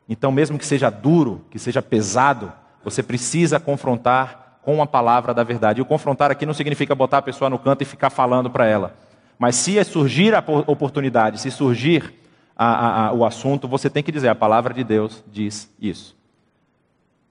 [0.09, 2.53] Então, mesmo que seja duro, que seja pesado,
[2.87, 5.81] você precisa confrontar com a palavra da verdade.
[5.81, 8.65] E o confrontar aqui não significa botar a pessoa no canto e ficar falando para
[8.65, 8.97] ela.
[9.37, 12.15] Mas se surgir a oportunidade, se surgir
[12.57, 16.17] a, a, a, o assunto, você tem que dizer: a palavra de Deus diz isso.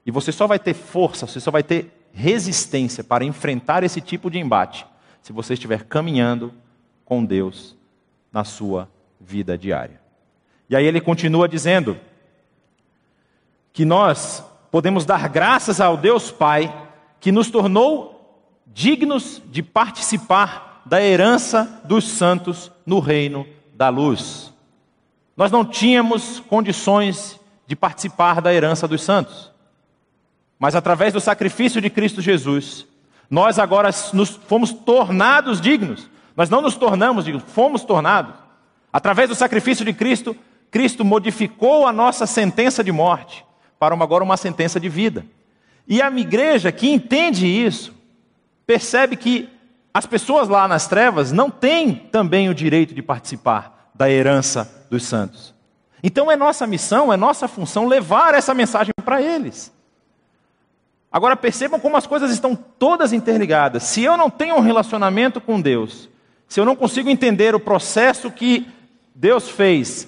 [0.06, 4.30] E você só vai ter força, você só vai ter resistência para enfrentar esse tipo
[4.30, 4.86] de embate
[5.22, 6.54] se você estiver caminhando
[7.06, 7.78] com Deus
[8.30, 8.90] na sua
[9.22, 10.02] vida diária.
[10.70, 11.98] E aí ele continua dizendo:
[13.72, 14.44] que nós
[14.76, 16.70] podemos dar graças ao Deus Pai
[17.22, 24.54] que nos tornou dignos de participar da herança dos santos no reino da luz.
[25.38, 29.50] Nós não tínhamos condições de participar da herança dos santos.
[30.60, 32.86] Mas através do sacrifício de Cristo Jesus,
[33.30, 36.10] nós agora nos fomos tornados dignos.
[36.36, 38.34] Nós não nos tornamos dignos, fomos tornados.
[38.92, 40.36] Através do sacrifício de Cristo,
[40.70, 43.46] Cristo modificou a nossa sentença de morte
[43.86, 45.24] para uma, agora uma sentença de vida.
[45.88, 47.94] E a igreja que entende isso,
[48.66, 49.48] percebe que
[49.94, 55.04] as pessoas lá nas trevas não têm também o direito de participar da herança dos
[55.04, 55.54] santos.
[56.02, 59.72] Então é nossa missão, é nossa função levar essa mensagem para eles.
[61.12, 63.84] Agora percebam como as coisas estão todas interligadas.
[63.84, 66.10] Se eu não tenho um relacionamento com Deus,
[66.48, 68.68] se eu não consigo entender o processo que
[69.14, 70.08] Deus fez,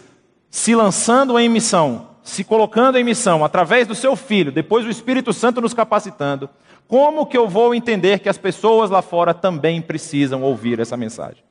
[0.49, 5.31] se lançando em missão, se colocando em missão através do seu filho, depois o Espírito
[5.31, 6.49] Santo nos capacitando,
[6.85, 11.41] como que eu vou entender que as pessoas lá fora também precisam ouvir essa mensagem?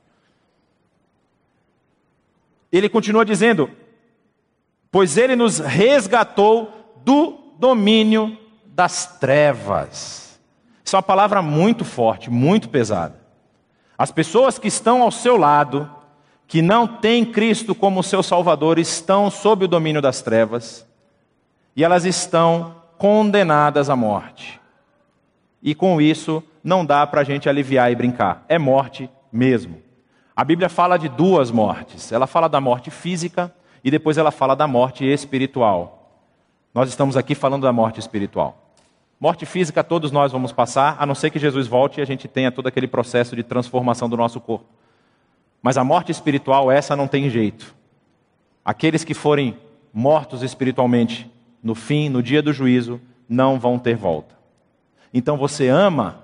[2.71, 3.71] Ele continua dizendo:
[4.91, 6.71] Pois ele nos resgatou
[7.03, 10.39] do domínio das trevas.
[10.85, 13.19] Isso é uma palavra muito forte, muito pesada.
[13.97, 15.89] As pessoas que estão ao seu lado,
[16.47, 20.87] que não têm Cristo como seu Salvador estão sob o domínio das trevas
[21.75, 24.59] e elas estão condenadas à morte.
[25.61, 29.81] E com isso não dá para a gente aliviar e brincar, é morte mesmo.
[30.35, 34.55] A Bíblia fala de duas mortes: ela fala da morte física e depois ela fala
[34.55, 36.11] da morte espiritual.
[36.73, 38.71] Nós estamos aqui falando da morte espiritual.
[39.19, 42.27] Morte física todos nós vamos passar, a não ser que Jesus volte e a gente
[42.27, 44.65] tenha todo aquele processo de transformação do nosso corpo.
[45.67, 47.75] Mas a morte espiritual, essa não tem jeito.
[48.63, 49.57] Aqueles que forem
[49.93, 51.29] mortos espiritualmente
[51.61, 54.33] no fim, no dia do juízo, não vão ter volta.
[55.13, 56.23] Então você ama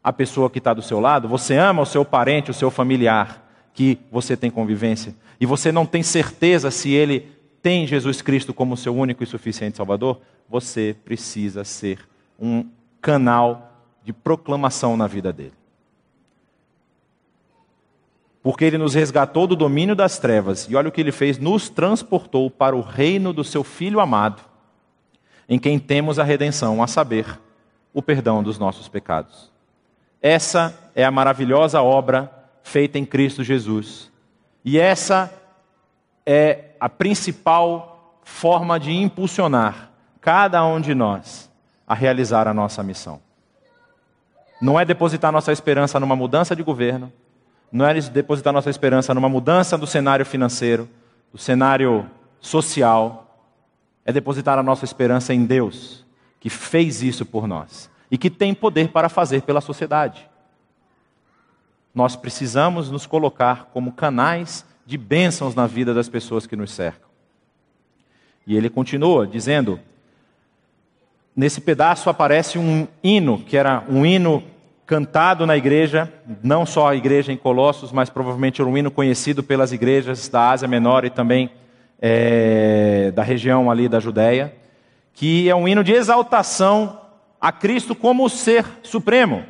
[0.00, 3.44] a pessoa que está do seu lado, você ama o seu parente, o seu familiar,
[3.74, 8.76] que você tem convivência e você não tem certeza se ele tem Jesus Cristo como
[8.76, 11.98] seu único e suficiente Salvador, você precisa ser
[12.38, 12.64] um
[13.00, 13.72] canal
[14.04, 15.61] de proclamação na vida dele.
[18.42, 21.68] Porque ele nos resgatou do domínio das trevas e olha o que ele fez: nos
[21.68, 24.42] transportou para o reino do seu Filho amado,
[25.48, 27.38] em quem temos a redenção, a saber,
[27.94, 29.52] o perdão dos nossos pecados.
[30.20, 32.30] Essa é a maravilhosa obra
[32.62, 34.10] feita em Cristo Jesus.
[34.64, 35.32] E essa
[36.24, 41.50] é a principal forma de impulsionar cada um de nós
[41.86, 43.20] a realizar a nossa missão.
[44.60, 47.12] Não é depositar nossa esperança numa mudança de governo,
[47.72, 50.88] não é depositar nossa esperança numa mudança do cenário financeiro,
[51.32, 52.06] do cenário
[52.38, 53.48] social,
[54.04, 56.04] é depositar a nossa esperança em Deus,
[56.38, 60.28] que fez isso por nós e que tem poder para fazer pela sociedade.
[61.94, 67.08] Nós precisamos nos colocar como canais de bênçãos na vida das pessoas que nos cercam.
[68.46, 69.80] E ele continua dizendo:
[71.34, 74.42] nesse pedaço aparece um hino, que era um hino
[74.92, 79.72] cantado na igreja, não só a igreja em Colossos, mas provavelmente um hino conhecido pelas
[79.72, 81.48] igrejas da Ásia Menor e também
[81.98, 84.54] é, da região ali da Judéia,
[85.14, 87.00] que é um hino de exaltação
[87.40, 89.44] a Cristo como o ser supremo.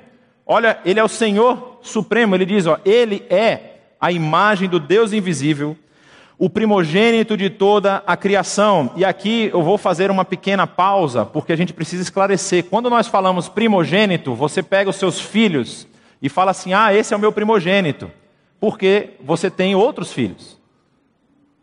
[0.46, 5.12] Olha, ele é o Senhor supremo, ele diz, ó, ele é a imagem do Deus
[5.12, 5.76] invisível,
[6.38, 8.90] o primogênito de toda a criação.
[8.97, 12.64] E aqui eu vou fazer uma pequena pausa, porque a gente precisa esclarecer.
[12.64, 15.87] Quando nós falamos primogênito, você pega os seus filhos
[16.21, 18.11] e fala assim: ah, esse é o meu primogênito,
[18.61, 20.61] porque você tem outros filhos.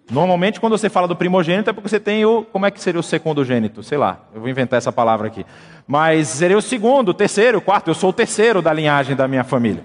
[0.10, 2.44] Normalmente, quando você fala do primogênito, é porque você tem o.
[2.44, 3.84] Como é que seria o secundogênito?
[3.84, 5.46] Sei lá, eu vou inventar essa palavra aqui.
[5.88, 7.90] Mas seria o segundo, o terceiro, o quarto.
[7.90, 9.84] Eu sou o terceiro da linhagem da minha família.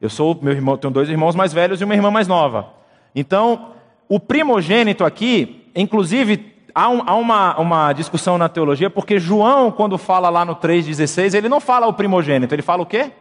[0.00, 2.68] Eu sou meu irmão, tenho dois irmãos mais velhos e uma irmã mais nova.
[3.14, 3.72] Então,
[4.10, 9.96] o primogênito aqui, inclusive, há, um, há uma, uma, discussão na teologia, porque João, quando
[9.96, 13.12] fala lá no 3,16, ele não fala o primogênito, ele fala o quê?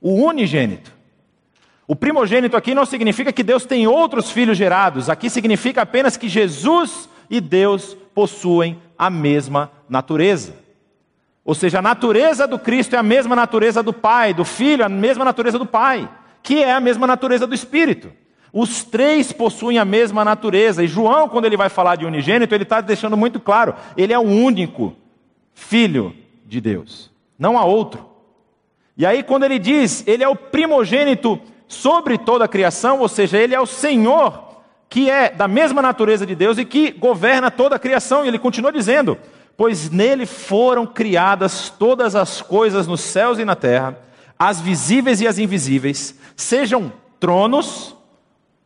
[0.00, 0.92] O unigênito.
[1.86, 6.28] O primogênito aqui não significa que Deus tem outros filhos gerados, aqui significa apenas que
[6.28, 10.56] Jesus e Deus possuem a mesma natureza.
[11.44, 14.88] Ou seja, a natureza do Cristo é a mesma natureza do Pai, do Filho, a
[14.88, 16.10] mesma natureza do Pai,
[16.42, 18.23] que é a mesma natureza do Espírito.
[18.56, 20.84] Os três possuem a mesma natureza.
[20.84, 24.18] E João, quando ele vai falar de unigênito, ele está deixando muito claro: ele é
[24.18, 24.94] o único
[25.52, 26.14] Filho
[26.46, 28.08] de Deus, não há outro.
[28.96, 33.38] E aí, quando ele diz, ele é o primogênito sobre toda a criação, ou seja,
[33.38, 37.74] ele é o Senhor, que é da mesma natureza de Deus e que governa toda
[37.74, 38.24] a criação.
[38.24, 39.18] E ele continua dizendo:
[39.56, 43.98] pois nele foram criadas todas as coisas nos céus e na terra,
[44.38, 47.96] as visíveis e as invisíveis, sejam tronos,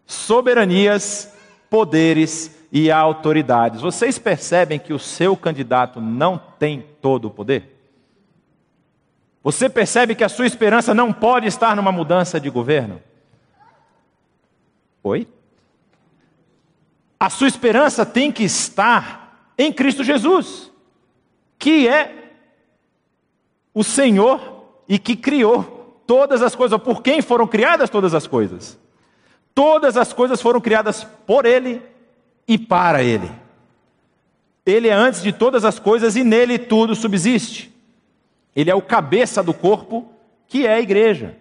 [0.09, 1.33] soberanias,
[1.71, 3.81] poderes e autoridades.
[3.81, 7.77] Vocês percebem que o seu candidato não tem todo o poder?
[9.45, 13.01] Você percebe que a sua esperança não pode estar numa mudança de governo?
[15.05, 15.29] Oi?
[17.21, 20.69] A sua esperança tem que estar em Cristo Jesus
[21.59, 22.33] que é
[23.75, 24.41] o Senhor
[24.89, 26.81] e que criou todas as coisas.
[26.81, 28.79] Por quem foram criadas todas as coisas?
[29.59, 31.83] Todas as coisas foram criadas por Ele
[32.47, 33.29] e para Ele.
[34.65, 37.75] Ele é antes de todas as coisas e nele tudo subsiste.
[38.55, 40.13] Ele é o cabeça do corpo,
[40.47, 41.37] que é a igreja.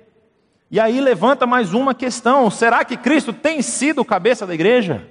[0.72, 5.08] E aí levanta mais uma questão: será que Cristo tem sido o cabeça da igreja?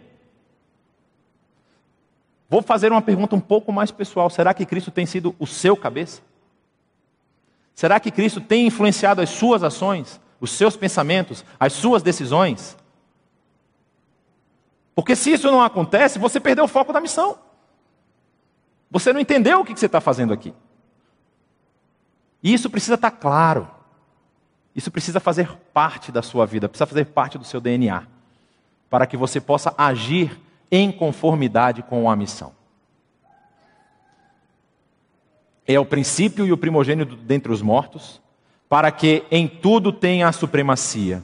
[2.50, 5.76] Vou fazer uma pergunta um pouco mais pessoal: será que Cristo tem sido o seu
[5.76, 6.22] cabeça?
[7.72, 12.76] Será que Cristo tem influenciado as suas ações, os seus pensamentos, as suas decisões?
[14.96, 17.38] Porque se isso não acontece, você perdeu o foco da missão.
[18.90, 20.54] Você não entendeu o que você está fazendo aqui.
[22.42, 23.70] E isso precisa estar claro.
[24.74, 28.06] Isso precisa fazer parte da sua vida, precisa fazer parte do seu DNA,
[28.88, 30.40] para que você possa agir
[30.70, 32.54] em conformidade com a missão.
[35.66, 38.18] É o princípio e o primogênito dentre os mortos,
[38.66, 41.22] para que em tudo tenha a supremacia.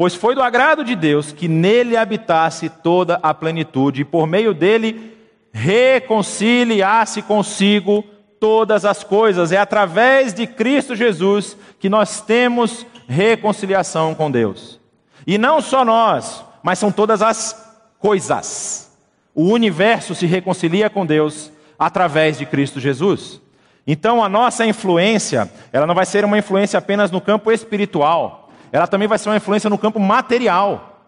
[0.00, 4.54] Pois foi do agrado de Deus que nele habitasse toda a plenitude, e por meio
[4.54, 5.14] dele
[5.52, 8.02] reconciliasse consigo
[8.40, 9.52] todas as coisas.
[9.52, 14.80] É através de Cristo Jesus que nós temos reconciliação com Deus.
[15.26, 18.90] E não só nós, mas são todas as coisas.
[19.34, 23.38] O universo se reconcilia com Deus através de Cristo Jesus.
[23.86, 28.49] Então a nossa influência, ela não vai ser uma influência apenas no campo espiritual.
[28.72, 31.00] Ela também vai ser uma influência no campo material.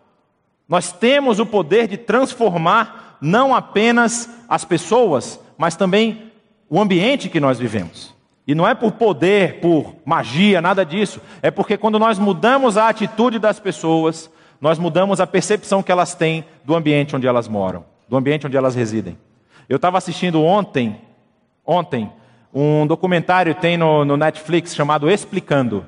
[0.69, 6.33] Nós temos o poder de transformar não apenas as pessoas, mas também
[6.69, 8.15] o ambiente que nós vivemos.
[8.47, 11.21] E não é por poder, por magia, nada disso.
[11.41, 14.29] É porque quando nós mudamos a atitude das pessoas,
[14.61, 18.57] nós mudamos a percepção que elas têm do ambiente onde elas moram, do ambiente onde
[18.57, 19.17] elas residem.
[19.69, 21.01] Eu estava assistindo ontem,
[21.65, 22.11] ontem,
[22.53, 25.87] um documentário tem no, no, Netflix chamado Explicando.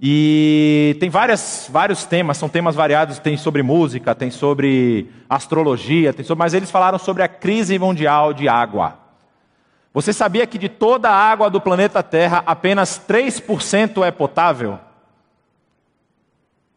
[0.00, 6.24] E tem várias, vários temas, são temas variados, tem sobre música, tem sobre astrologia, tem
[6.24, 8.98] sobre, mas eles falaram sobre a crise mundial de água.
[9.92, 14.78] Você sabia que de toda a água do planeta Terra, apenas 3% é potável?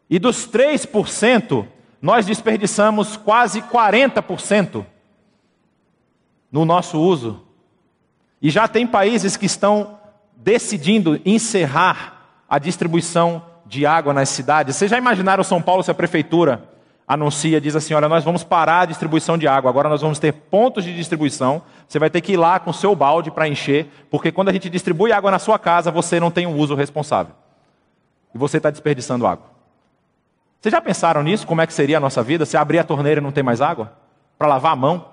[0.07, 1.65] E dos 3%,
[1.99, 4.85] nós desperdiçamos quase 40%
[6.51, 7.43] no nosso uso.
[8.39, 9.99] E já tem países que estão
[10.35, 12.16] decidindo encerrar
[12.49, 14.75] a distribuição de água nas cidades.
[14.75, 16.63] Vocês já imaginaram São Paulo se a prefeitura
[17.07, 20.33] anuncia, diz assim: olha, nós vamos parar a distribuição de água, agora nós vamos ter
[20.33, 21.61] pontos de distribuição.
[21.87, 24.53] Você vai ter que ir lá com o seu balde para encher, porque quando a
[24.53, 27.33] gente distribui água na sua casa, você não tem um uso responsável.
[28.35, 29.45] E você está desperdiçando água.
[30.59, 31.47] Vocês já pensaram nisso?
[31.47, 33.61] Como é que seria a nossa vida se abrir a torneira e não tem mais
[33.61, 33.93] água?
[34.37, 35.05] Para lavar a mão?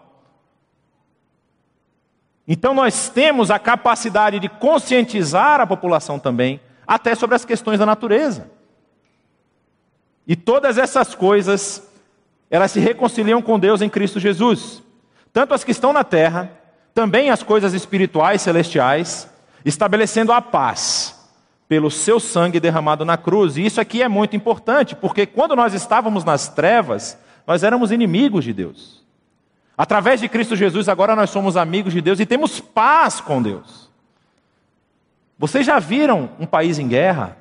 [2.47, 7.87] Então nós temos a capacidade de conscientizar a população também, até sobre as questões da
[7.87, 8.51] natureza.
[10.27, 11.83] E todas essas coisas,
[12.51, 14.83] elas se reconciliam com Deus em Cristo Jesus.
[15.33, 16.51] Tanto as que estão na terra,
[16.95, 19.29] também as coisas espirituais celestiais,
[19.65, 21.15] estabelecendo a paz
[21.69, 23.57] pelo seu sangue derramado na cruz.
[23.57, 28.45] E isso aqui é muito importante, porque quando nós estávamos nas trevas, nós éramos inimigos
[28.45, 29.05] de Deus.
[29.77, 33.84] Através de Cristo Jesus, agora nós somos amigos de Deus e temos paz com Deus.
[35.39, 37.37] Vocês já viram um país em guerra?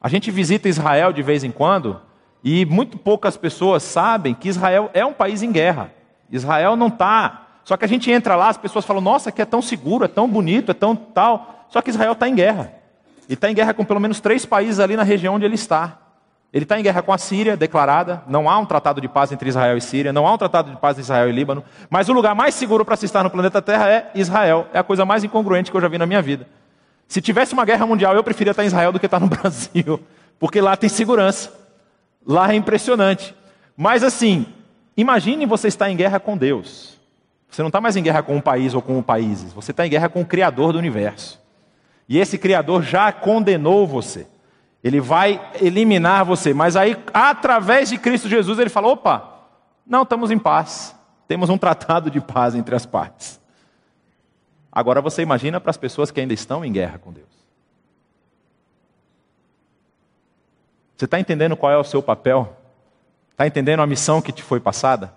[0.00, 2.00] A gente visita Israel de vez em quando
[2.42, 5.90] e muito poucas pessoas sabem que Israel é um país em guerra.
[6.30, 7.46] Israel não está.
[7.64, 10.08] Só que a gente entra lá, as pessoas falam: Nossa, aqui é tão seguro, é
[10.08, 11.66] tão bonito, é tão tal.
[11.70, 12.74] Só que Israel está em guerra.
[13.28, 15.98] E está em guerra com pelo menos três países ali na região onde ele está.
[16.54, 18.22] Ele está em guerra com a Síria, declarada.
[18.28, 20.12] Não há um tratado de paz entre Israel e Síria.
[20.12, 21.64] Não há um tratado de paz entre Israel e Líbano.
[21.90, 24.68] Mas o lugar mais seguro para se estar no planeta Terra é Israel.
[24.72, 26.46] É a coisa mais incongruente que eu já vi na minha vida.
[27.08, 29.98] Se tivesse uma guerra mundial, eu preferia estar em Israel do que estar no Brasil,
[30.38, 31.52] porque lá tem segurança.
[32.24, 33.34] Lá é impressionante.
[33.76, 34.46] Mas assim,
[34.96, 37.00] imagine você estar em guerra com Deus.
[37.50, 39.90] Você não está mais em guerra com um país ou com países, você está em
[39.90, 41.42] guerra com o Criador do universo.
[42.08, 44.28] E esse Criador já condenou você.
[44.84, 46.52] Ele vai eliminar você.
[46.52, 49.30] Mas aí, através de Cristo Jesus, ele fala: opa,
[49.86, 50.94] não, estamos em paz.
[51.26, 53.40] Temos um tratado de paz entre as partes.
[54.70, 57.26] Agora você imagina para as pessoas que ainda estão em guerra com Deus.
[60.96, 62.54] Você está entendendo qual é o seu papel?
[63.30, 65.14] Está entendendo a missão que te foi passada?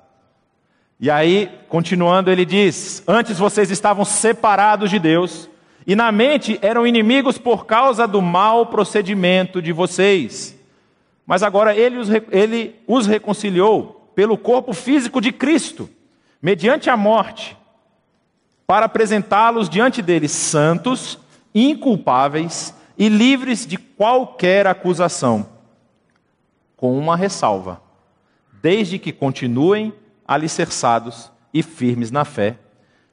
[0.97, 5.49] E aí, continuando, ele diz: Antes vocês estavam separados de Deus,
[5.88, 10.53] e na mente eram inimigos por causa do mau procedimento de vocês.
[11.25, 15.89] Mas agora ele os, ele os reconciliou pelo corpo físico de Cristo,
[16.41, 17.55] mediante a morte
[18.65, 21.17] para apresentá-los diante deles santos,
[21.55, 25.47] inculpáveis e livres de qualquer acusação,
[26.75, 27.81] com uma ressalva:
[28.61, 29.93] desde que continuem
[30.27, 32.57] alicerçados e firmes na fé,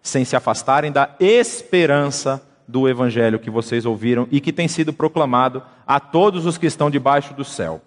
[0.03, 5.63] sem se afastarem da esperança do evangelho que vocês ouviram e que tem sido proclamado
[5.87, 7.83] a todos os que estão debaixo do céu.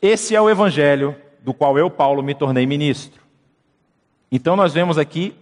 [0.00, 3.20] Esse é o evangelho do qual eu, Paulo, me tornei ministro.
[4.30, 5.34] Então nós vemos aqui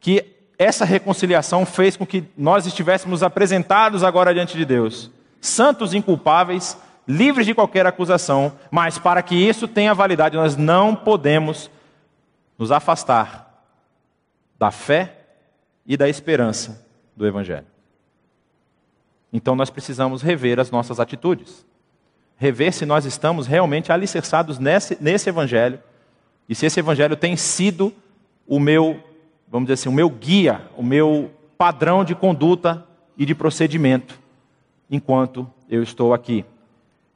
[0.00, 0.24] que
[0.58, 6.76] essa reconciliação fez com que nós estivéssemos apresentados agora diante de Deus, santos inculpáveis,
[7.06, 11.70] livres de qualquer acusação, mas para que isso tenha validade, nós não podemos
[12.58, 13.64] nos afastar
[14.58, 15.16] da fé
[15.86, 16.86] e da esperança
[17.16, 17.69] do Evangelho.
[19.32, 21.64] Então nós precisamos rever as nossas atitudes,
[22.36, 25.80] rever se nós estamos realmente alicerçados nesse, nesse Evangelho
[26.48, 27.92] e se esse Evangelho tem sido
[28.46, 29.02] o meu
[29.50, 32.86] vamos dizer assim, o meu guia, o meu padrão de conduta
[33.18, 34.18] e de procedimento
[34.88, 36.44] enquanto eu estou aqui.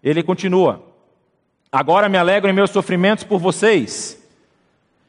[0.02, 0.82] Ele continua:
[1.70, 4.20] Agora me alegro em meus sofrimentos por vocês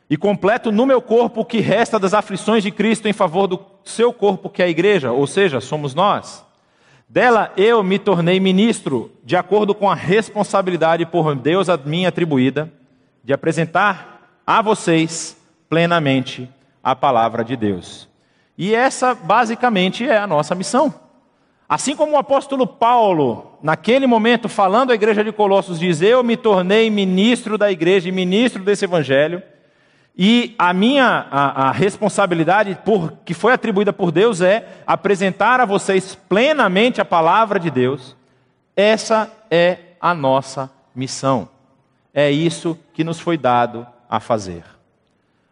[0.08, 3.60] e completo no meu corpo o que resta das aflições de Cristo em favor do
[3.84, 6.45] seu corpo, que é a igreja, ou seja, somos nós.
[7.08, 12.72] Dela eu me tornei ministro, de acordo com a responsabilidade por Deus a mim atribuída,
[13.24, 15.38] de apresentar a vocês
[15.70, 16.49] plenamente
[16.84, 18.08] a palavra de Deus.
[18.58, 20.93] E essa basicamente é a nossa missão.
[21.68, 26.38] Assim como o apóstolo Paulo, naquele momento, falando à igreja de Colossos, diz: Eu me
[26.38, 29.41] tornei ministro da igreja e ministro desse evangelho,
[30.18, 35.66] e a minha a, a responsabilidade por, que foi atribuída por Deus é apresentar a
[35.66, 38.16] vocês plenamente a palavra de Deus.
[38.76, 41.49] Essa é a nossa missão.
[42.13, 44.63] É isso que nos foi dado a fazer.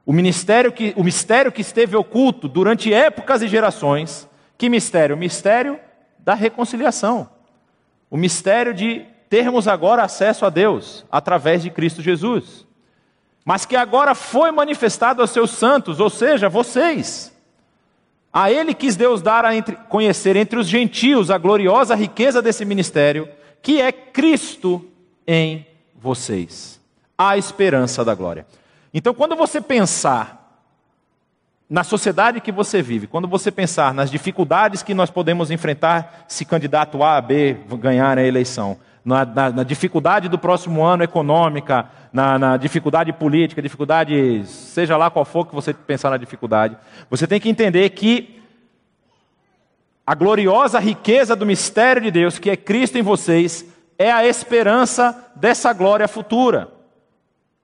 [0.06, 5.16] O ministério que, o mistério que esteve oculto durante épocas e gerações, que mistério?
[5.16, 5.78] O mistério
[6.20, 7.30] da reconciliação.
[8.10, 12.66] O mistério de termos agora acesso a Deus através de Cristo Jesus.
[13.46, 17.34] Mas que agora foi manifestado aos seus santos, ou seja, vocês.
[18.32, 22.66] A ele quis Deus dar a entre, conhecer entre os gentios a gloriosa riqueza desse
[22.66, 23.30] ministério,
[23.62, 24.84] que é Cristo
[25.28, 26.80] em vocês.
[27.18, 28.48] A esperança da glória.
[28.94, 30.44] Então, quando você pensar
[31.70, 36.46] na sociedade que você vive, quando você pensar nas dificuldades que nós podemos enfrentar se
[36.46, 42.40] candidato A, B ganhar a eleição, na, na, na dificuldade do próximo ano econômica, na,
[42.40, 46.78] na, dificuldade política, dificuldade, seja lá qual for que você pensar na dificuldade,
[47.10, 48.42] você tem que entender que
[50.06, 53.66] a gloriosa riqueza do mistério de Deus, que é Cristo em vocês,
[53.98, 56.70] é a esperança dessa glória futura.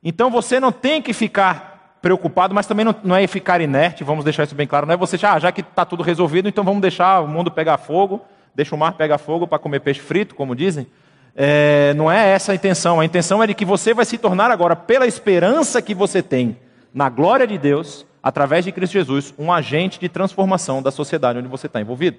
[0.03, 4.23] Então você não tem que ficar preocupado, mas também não, não, é ficar inerte, vamos
[4.23, 4.85] deixar isso bem claro.
[4.85, 7.77] Não é você ah, já que está tudo resolvido, então vamos deixar o mundo pegar
[7.77, 8.21] fogo,
[8.55, 10.87] deixa o mar pegar fogo para comer peixe frito, como dizem.
[11.35, 12.99] É, não é essa a intenção.
[12.99, 16.57] A intenção é de que você vai se tornar agora, pela esperança que você tem
[16.93, 21.47] na glória de Deus, através de Cristo Jesus, um agente de transformação da sociedade onde
[21.47, 22.17] você está envolvido.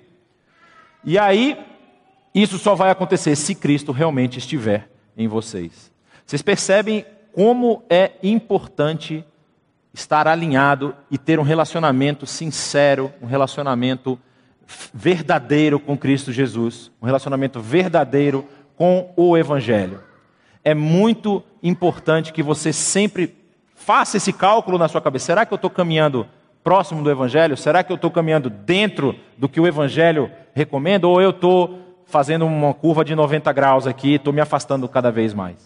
[1.04, 1.58] E aí,
[2.34, 5.90] isso só vai acontecer se Cristo realmente estiver em vocês.
[6.24, 9.24] Vocês percebem como é importante
[9.92, 14.18] estar alinhado e ter um relacionamento sincero, um relacionamento
[14.94, 18.46] verdadeiro com Cristo Jesus, um relacionamento verdadeiro
[18.80, 20.00] com o Evangelho.
[20.64, 23.36] É muito importante que você sempre
[23.74, 25.26] faça esse cálculo na sua cabeça.
[25.26, 26.26] Será que eu estou caminhando
[26.64, 27.58] próximo do Evangelho?
[27.58, 31.06] Será que eu estou caminhando dentro do que o Evangelho recomenda?
[31.06, 35.34] Ou eu estou fazendo uma curva de 90 graus aqui, estou me afastando cada vez
[35.34, 35.56] mais?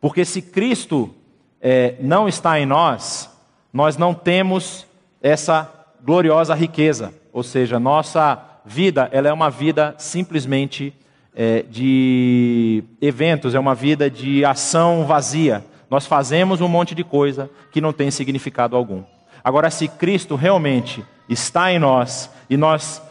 [0.00, 1.14] Porque se Cristo
[1.60, 3.30] é, não está em nós,
[3.72, 4.84] nós não temos
[5.22, 5.72] essa
[6.04, 7.14] gloriosa riqueza.
[7.32, 10.92] Ou seja, nossa vida ela é uma vida simplesmente
[11.36, 15.62] é, de eventos, é uma vida de ação vazia.
[15.90, 19.02] Nós fazemos um monte de coisa que não tem significado algum.
[19.44, 23.02] Agora, se Cristo realmente está em nós e nós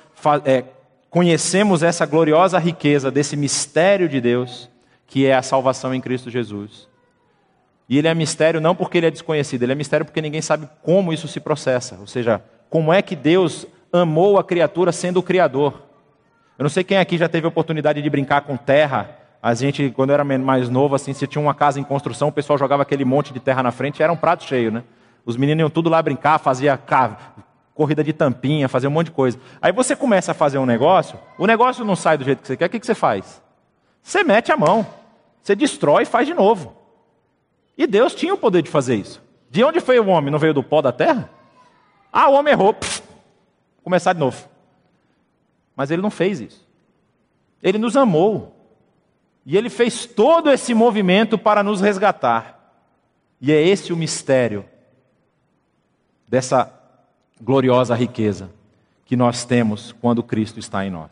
[0.43, 0.65] é,
[1.09, 4.69] conhecemos essa gloriosa riqueza desse mistério de Deus,
[5.07, 6.89] que é a salvação em Cristo Jesus.
[7.88, 10.67] E ele é mistério não porque ele é desconhecido, ele é mistério porque ninguém sabe
[10.82, 11.95] como isso se processa.
[11.99, 13.67] Ou seja, como é que Deus
[14.01, 15.84] amou a criatura sendo o Criador.
[16.58, 19.10] Eu não sei quem aqui já teve oportunidade de brincar com terra.
[19.41, 22.58] A gente, quando era mais novo, assim, se tinha uma casa em construção, o pessoal
[22.58, 24.84] jogava aquele monte de terra na frente era um prato cheio, né?
[25.26, 26.80] Os meninos iam tudo lá brincar, fazia
[27.74, 29.39] corrida de tampinha, fazia um monte de coisa.
[29.62, 32.58] Aí você começa a fazer um negócio, o negócio não sai do jeito que você
[32.58, 33.41] quer, o que, que você faz?
[34.01, 34.88] Você mete a mão,
[35.41, 36.76] você destrói e faz de novo.
[37.78, 39.22] E Deus tinha o poder de fazer isso.
[39.49, 40.32] De onde foi o homem?
[40.32, 41.30] Não veio do pó da terra?
[42.12, 42.74] Ah, o homem errou.
[42.74, 43.03] Pff,
[43.84, 44.55] começar de novo.
[45.76, 46.65] Mas ele não fez isso.
[47.61, 48.55] Ele nos amou.
[49.45, 52.55] E ele fez todo esse movimento para nos resgatar.
[53.39, 54.65] E é esse o mistério
[56.28, 56.71] dessa
[57.41, 58.49] gloriosa riqueza
[59.05, 61.11] que nós temos quando Cristo está em nós.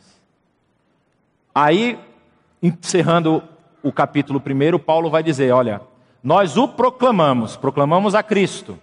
[1.53, 1.99] Aí,
[2.61, 3.43] encerrando
[3.83, 5.81] o capítulo 1, Paulo vai dizer: olha,
[6.23, 8.79] nós o proclamamos, proclamamos a Cristo,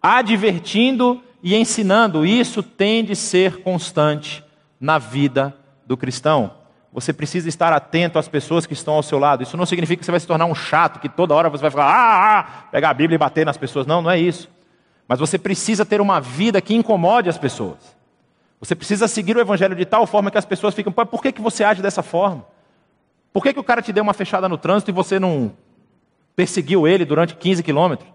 [0.00, 2.26] advertindo e ensinando.
[2.26, 4.42] Isso tem de ser constante
[4.82, 5.56] na vida
[5.86, 6.50] do cristão.
[6.92, 9.44] Você precisa estar atento às pessoas que estão ao seu lado.
[9.44, 11.70] Isso não significa que você vai se tornar um chato, que toda hora você vai
[11.70, 13.86] falar, ah, ah, pegar a Bíblia e bater nas pessoas.
[13.86, 14.50] Não, não é isso.
[15.06, 17.96] Mas você precisa ter uma vida que incomode as pessoas.
[18.58, 21.40] Você precisa seguir o Evangelho de tal forma que as pessoas ficam, por que, que
[21.40, 22.44] você age dessa forma?
[23.32, 25.52] Por que, que o cara te deu uma fechada no trânsito e você não
[26.34, 28.10] perseguiu ele durante 15 quilômetros?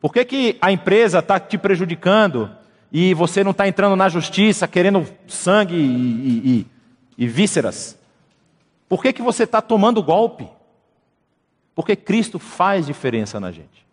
[0.00, 2.50] Por que, que a empresa está te prejudicando
[2.90, 6.66] e você não está entrando na justiça querendo sangue e, e,
[7.18, 7.98] e, e vísceras?
[8.88, 10.48] Por que, que você está tomando golpe?
[11.74, 13.86] Porque Cristo faz diferença na gente.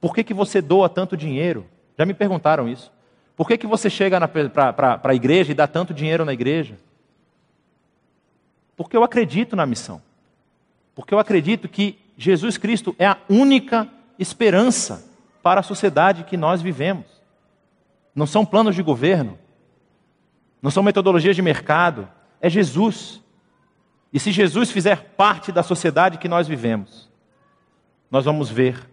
[0.00, 1.66] Por que, que você doa tanto dinheiro?
[1.98, 2.90] Já me perguntaram isso.
[3.36, 6.78] Por que, que você chega para a igreja e dá tanto dinheiro na igreja?
[8.76, 10.00] Porque eu acredito na missão.
[10.94, 15.09] Porque eu acredito que Jesus Cristo é a única esperança
[15.42, 17.06] para a sociedade que nós vivemos.
[18.14, 19.38] Não são planos de governo.
[20.62, 22.06] não são metodologias de mercado,
[22.40, 23.22] é Jesus.
[24.12, 27.08] E se Jesus fizer parte da sociedade que nós vivemos,
[28.10, 28.90] nós vamos ver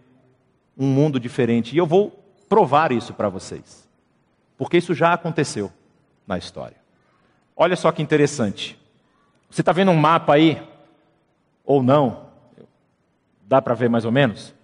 [0.76, 1.74] um mundo diferente.
[1.74, 2.10] E eu vou
[2.48, 3.86] provar isso para vocês,
[4.56, 5.70] porque isso já aconteceu
[6.26, 6.76] na história.
[7.56, 8.78] Olha só que interessante.
[9.50, 10.62] Você está vendo um mapa aí?
[11.64, 12.28] Ou não?
[13.42, 14.54] Dá para ver mais ou menos?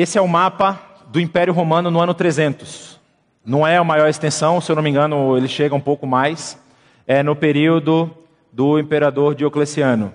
[0.00, 2.98] Esse é o mapa do Império Romano no ano 300.
[3.44, 6.58] Não é a maior extensão, se eu não me engano, ele chega um pouco mais.
[7.06, 8.10] É no período
[8.50, 10.14] do imperador Diocleciano.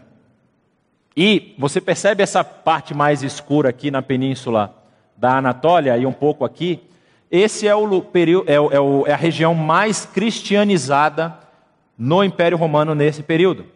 [1.15, 4.75] E você percebe essa parte mais escura aqui na península
[5.15, 6.81] da Anatólia e um pouco aqui?
[7.29, 11.38] Esse é, o período, é, o, é a região mais cristianizada
[11.95, 13.67] no Império Romano nesse período.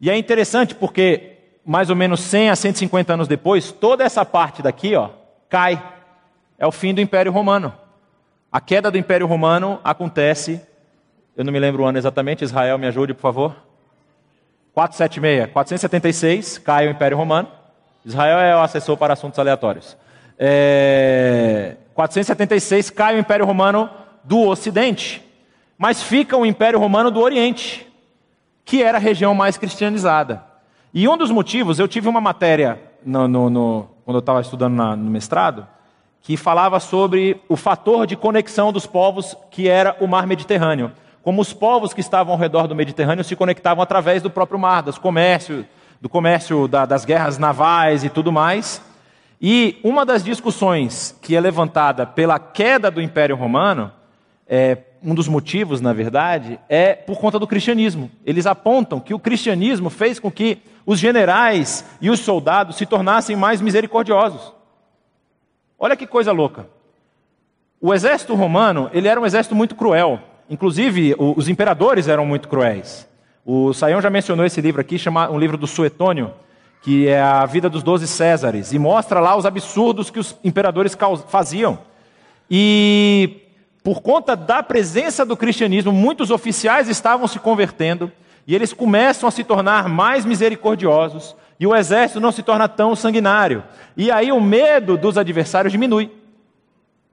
[0.00, 1.37] E é interessante porque,
[1.68, 5.10] mais ou menos 100 a 150 anos depois, toda essa parte daqui ó,
[5.50, 5.78] cai.
[6.58, 7.74] É o fim do Império Romano.
[8.50, 10.62] A queda do Império Romano acontece,
[11.36, 13.54] eu não me lembro o ano exatamente, Israel me ajude, por favor.
[14.72, 17.48] 476, 476, cai o Império Romano.
[18.02, 19.94] Israel é o assessor para assuntos aleatórios.
[20.38, 23.90] É, 476 cai o Império Romano
[24.24, 25.22] do Ocidente,
[25.76, 27.86] mas fica o Império Romano do Oriente,
[28.64, 30.47] que era a região mais cristianizada.
[30.92, 34.74] E um dos motivos, eu tive uma matéria no, no, no, quando eu estava estudando
[34.74, 35.66] na, no mestrado,
[36.22, 40.92] que falava sobre o fator de conexão dos povos que era o mar Mediterrâneo.
[41.22, 44.82] Como os povos que estavam ao redor do Mediterrâneo se conectavam através do próprio mar,
[44.82, 45.66] dos comércio,
[46.00, 48.80] do comércio da, das guerras navais e tudo mais.
[49.40, 53.92] E uma das discussões que é levantada pela queda do Império Romano,
[54.48, 58.10] é, um dos motivos, na verdade, é por conta do cristianismo.
[58.24, 60.58] Eles apontam que o cristianismo fez com que
[60.88, 64.54] os generais e os soldados se tornassem mais misericordiosos.
[65.78, 66.66] Olha que coisa louca.
[67.78, 70.18] O exército romano, ele era um exército muito cruel.
[70.48, 73.06] Inclusive, os imperadores eram muito cruéis.
[73.44, 76.32] O Saião já mencionou esse livro aqui, chama um livro do Suetônio,
[76.80, 80.96] que é a vida dos doze Césares, e mostra lá os absurdos que os imperadores
[81.28, 81.80] faziam.
[82.50, 83.42] E
[83.84, 88.10] por conta da presença do cristianismo, muitos oficiais estavam se convertendo,
[88.48, 92.96] e eles começam a se tornar mais misericordiosos, e o exército não se torna tão
[92.96, 93.62] sanguinário.
[93.94, 96.10] E aí o medo dos adversários diminui.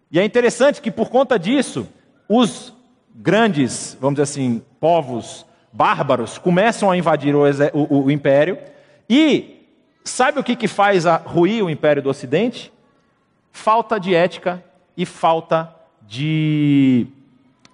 [0.10, 1.90] E é interessante que por conta disso,
[2.30, 2.74] os
[3.14, 7.42] grandes, vamos dizer assim, povos bárbaros começam a invadir o,
[7.74, 8.58] o, o império.
[9.10, 9.68] E
[10.06, 12.72] sabe o que, que faz ruir o império do Ocidente?
[13.52, 14.64] Falta de ética
[14.96, 17.08] e falta de,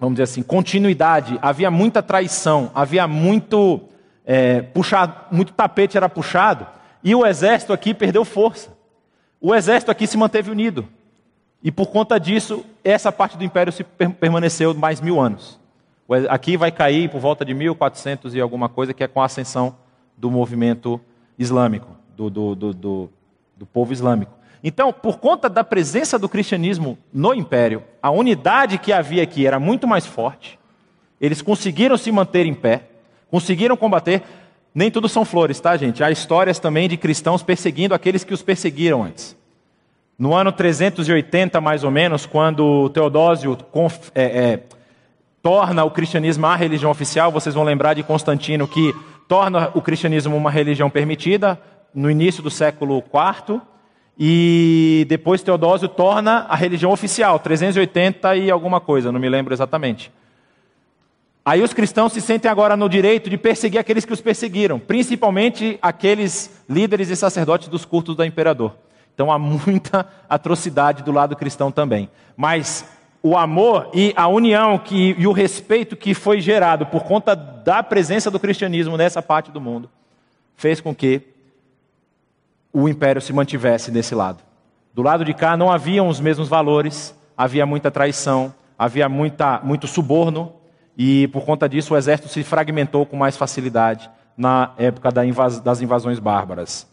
[0.02, 1.38] vamos dizer assim, continuidade.
[1.44, 3.80] Havia muita traição, havia muito
[4.26, 4.66] é,
[5.32, 6.66] muito tapete era puxado,
[7.04, 8.76] e o exército aqui perdeu força.
[9.40, 10.88] O exército aqui se manteve unido.
[11.64, 15.60] E por conta disso, essa parte do império se permaneceu mais mil anos.
[16.30, 19.76] Aqui vai cair por volta de 1400 e alguma coisa, que é com a ascensão
[20.18, 21.00] do movimento
[21.38, 23.10] islâmico, do, do, do,
[23.56, 24.34] do povo islâmico.
[24.64, 29.60] Então, por conta da presença do cristianismo no império, a unidade que havia aqui era
[29.60, 30.60] muito mais forte.
[31.20, 32.84] Eles conseguiram se manter em pé.
[33.30, 34.22] Conseguiram combater.
[34.74, 36.04] Nem tudo são flores, tá, gente?
[36.04, 39.36] Há histórias também de cristãos perseguindo aqueles que os perseguiram antes.
[40.18, 43.58] No ano 380, mais ou menos, quando Teodósio
[44.14, 44.60] é, é,
[45.42, 48.94] torna o cristianismo a religião oficial, vocês vão lembrar de Constantino que
[49.28, 51.60] torna o cristianismo uma religião permitida
[51.94, 53.62] no início do século IV.
[54.18, 60.12] E depois Teodósio torna a religião oficial, 380 e alguma coisa, não me lembro exatamente.
[61.44, 65.80] Aí os cristãos se sentem agora no direito de perseguir aqueles que os perseguiram, principalmente
[65.82, 68.76] aqueles líderes e sacerdotes dos cultos do imperador.
[69.14, 72.10] Então há muita atrocidade do lado cristão também.
[72.38, 72.86] Mas
[73.24, 77.82] o amor e a união que, e o respeito que foi gerado por conta da
[77.82, 79.90] presença do cristianismo nessa parte do mundo
[80.56, 81.22] fez com que
[82.74, 84.44] o império se mantivesse desse lado.
[84.94, 89.88] Do lado de cá não haviam os mesmos valores, havia muita traição, havia muita, muito
[89.88, 90.54] suborno,
[90.98, 96.20] e por conta disso o exército se fragmentou com mais facilidade na época das invasões
[96.20, 96.88] bárbaras.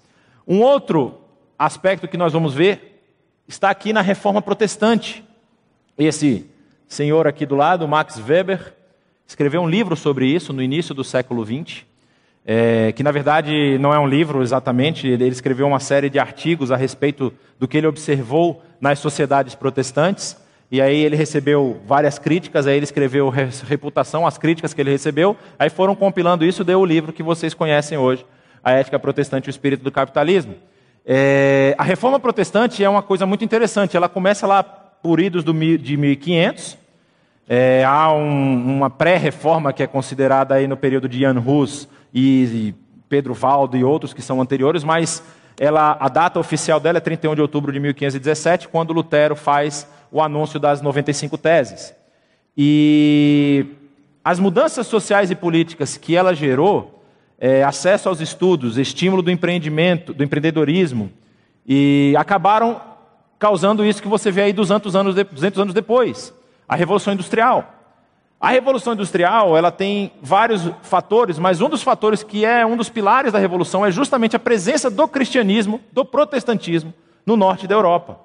[0.46, 1.20] Um outro
[1.58, 3.02] aspecto que nós vamos ver
[3.46, 5.24] está aqui na reforma protestante.
[5.96, 6.48] Esse
[6.86, 8.74] senhor aqui do lado, Max Weber,
[9.26, 11.84] escreveu um livro sobre isso no início do século XX,
[12.50, 16.72] é, que na verdade não é um livro exatamente, ele escreveu uma série de artigos
[16.72, 20.34] a respeito do que ele observou nas sociedades protestantes.
[20.70, 25.36] E aí ele recebeu várias críticas, aí ele escreveu reputação, as críticas que ele recebeu,
[25.58, 28.24] aí foram compilando isso, deu o livro que vocês conhecem hoje,
[28.64, 30.54] A Ética Protestante e o Espírito do Capitalismo.
[31.04, 35.52] É, a reforma protestante é uma coisa muito interessante, ela começa lá por idos do,
[35.52, 36.78] de 1500,
[37.48, 42.44] É, há um, uma pré-reforma que é considerada aí no período de Jan Hus e,
[42.44, 42.74] e
[43.08, 45.22] Pedro Valdo e outros que são anteriores, mas
[45.58, 50.20] ela, a data oficial dela é 31 de outubro de 1517, quando Lutero faz o
[50.20, 51.94] anúncio das 95 teses.
[52.54, 53.66] E
[54.22, 57.02] as mudanças sociais e políticas que ela gerou,
[57.38, 61.10] é, acesso aos estudos, estímulo do empreendimento, do empreendedorismo,
[61.66, 62.80] e acabaram
[63.38, 66.34] causando isso que você vê aí 200 anos, 200 anos depois,
[66.68, 67.74] a Revolução Industrial.
[68.40, 72.88] A Revolução Industrial, ela tem vários fatores, mas um dos fatores que é um dos
[72.88, 76.94] pilares da Revolução é justamente a presença do cristianismo, do protestantismo,
[77.26, 78.20] no norte da Europa.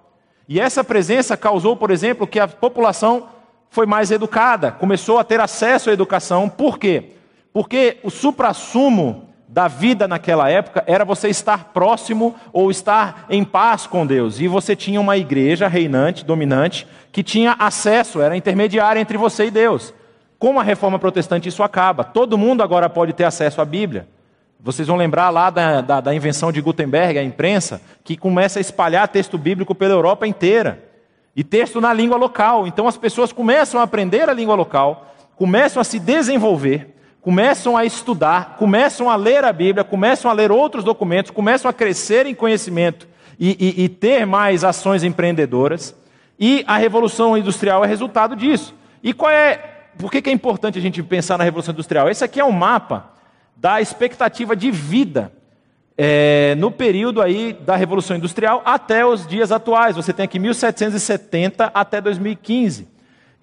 [0.48, 3.30] E essa presença causou, por exemplo, que a população
[3.70, 6.48] foi mais educada, começou a ter acesso à educação.
[6.48, 7.14] Por quê?
[7.52, 13.86] Porque o suprassumo da vida naquela época era você estar próximo ou estar em paz
[13.86, 14.40] com Deus.
[14.40, 19.52] E você tinha uma igreja reinante, dominante, que tinha acesso, era intermediária entre você e
[19.52, 19.94] Deus.
[20.40, 22.04] Com a reforma protestante, isso acaba.
[22.04, 24.08] Todo mundo agora pode ter acesso à Bíblia.
[24.60, 28.62] Vocês vão lembrar lá da, da, da invenção de Gutenberg, a imprensa, que começa a
[28.62, 30.84] espalhar texto bíblico pela Europa inteira.
[31.36, 32.66] E texto na língua local.
[32.66, 36.93] Então as pessoas começam a aprender a língua local, começam a se desenvolver,
[37.24, 41.74] começam a estudar, começam a ler a Bíblia, começam a ler outros documentos, começam a
[41.74, 43.08] crescer em conhecimento
[43.40, 45.96] e, e, e ter mais ações empreendedoras.
[46.38, 48.76] E a Revolução Industrial é resultado disso.
[49.02, 52.10] E qual é por que, que é importante a gente pensar na Revolução Industrial?
[52.10, 53.12] Esse aqui é um mapa
[53.56, 55.32] da expectativa de vida
[55.98, 59.96] é, no período aí da Revolução Industrial até os dias atuais.
[59.96, 62.93] Você tem aqui 1770 até 2015.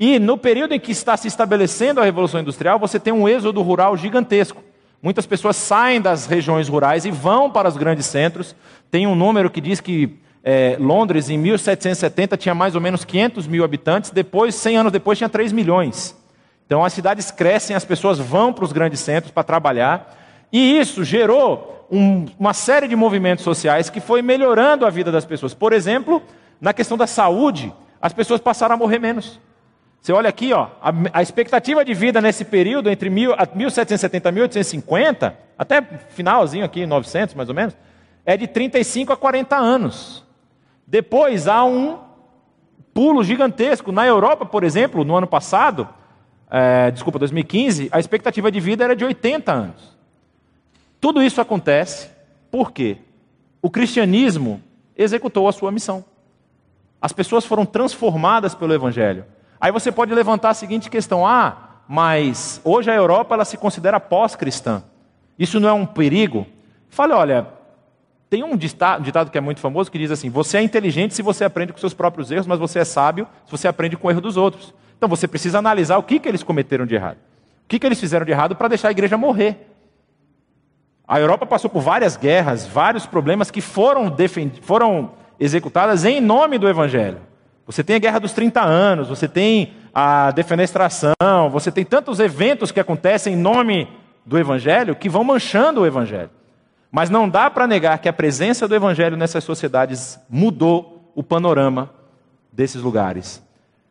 [0.01, 3.61] E no período em que está se estabelecendo a Revolução Industrial, você tem um êxodo
[3.61, 4.65] rural gigantesco.
[5.03, 8.57] Muitas pessoas saem das regiões rurais e vão para os grandes centros.
[8.91, 13.47] Tem um número que diz que é, Londres, em 1770, tinha mais ou menos 500
[13.47, 14.11] mil habitantes.
[14.11, 16.17] Depois, 100 anos depois, tinha 3 milhões.
[16.65, 20.17] Então as cidades crescem, as pessoas vão para os grandes centros para trabalhar,
[20.53, 25.25] e isso gerou um, uma série de movimentos sociais que foi melhorando a vida das
[25.25, 25.53] pessoas.
[25.53, 26.23] Por exemplo,
[26.61, 29.41] na questão da saúde, as pessoas passaram a morrer menos.
[30.01, 34.33] Você olha aqui, ó, a, a expectativa de vida nesse período, entre mil, 1770 e
[34.33, 37.77] 1850, até finalzinho aqui, 900 mais ou menos,
[38.25, 40.25] é de 35 a 40 anos.
[40.87, 41.99] Depois há um
[42.95, 43.93] pulo gigantesco.
[43.93, 45.89] Na Europa, por exemplo, no ano passado,
[46.51, 49.97] é, desculpa, 2015, a expectativa de vida era de 80 anos.
[51.01, 52.11] Tudo isso acontece
[52.51, 52.97] porque
[53.63, 54.63] o cristianismo
[54.97, 56.05] executou a sua missão.
[57.01, 59.25] As pessoas foram transformadas pelo evangelho.
[59.61, 64.01] Aí você pode levantar a seguinte questão: ah, mas hoje a Europa ela se considera
[64.01, 64.83] pós-cristã.
[65.39, 66.47] Isso não é um perigo?
[66.89, 67.47] Fale, olha,
[68.29, 71.45] tem um ditado que é muito famoso que diz assim: você é inteligente se você
[71.45, 74.21] aprende com seus próprios erros, mas você é sábio se você aprende com o erro
[74.21, 74.73] dos outros.
[74.97, 77.17] Então você precisa analisar o que, que eles cometeram de errado.
[77.65, 79.67] O que, que eles fizeram de errado para deixar a igreja morrer.
[81.09, 84.15] A Europa passou por várias guerras, vários problemas que foram,
[84.63, 87.19] foram executadas em nome do Evangelho.
[87.67, 91.15] Você tem a Guerra dos 30 Anos, você tem a defenestração,
[91.51, 93.89] você tem tantos eventos que acontecem em nome
[94.25, 96.31] do Evangelho que vão manchando o Evangelho.
[96.91, 101.91] Mas não dá para negar que a presença do Evangelho nessas sociedades mudou o panorama
[102.53, 103.43] desses lugares.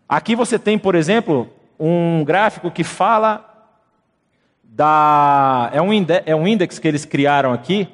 [0.08, 1.50] Aqui você tem, por exemplo,
[1.80, 3.46] um gráfico que fala
[4.64, 5.70] da.
[5.74, 7.88] É um, índice, é um que eles criaram aqui,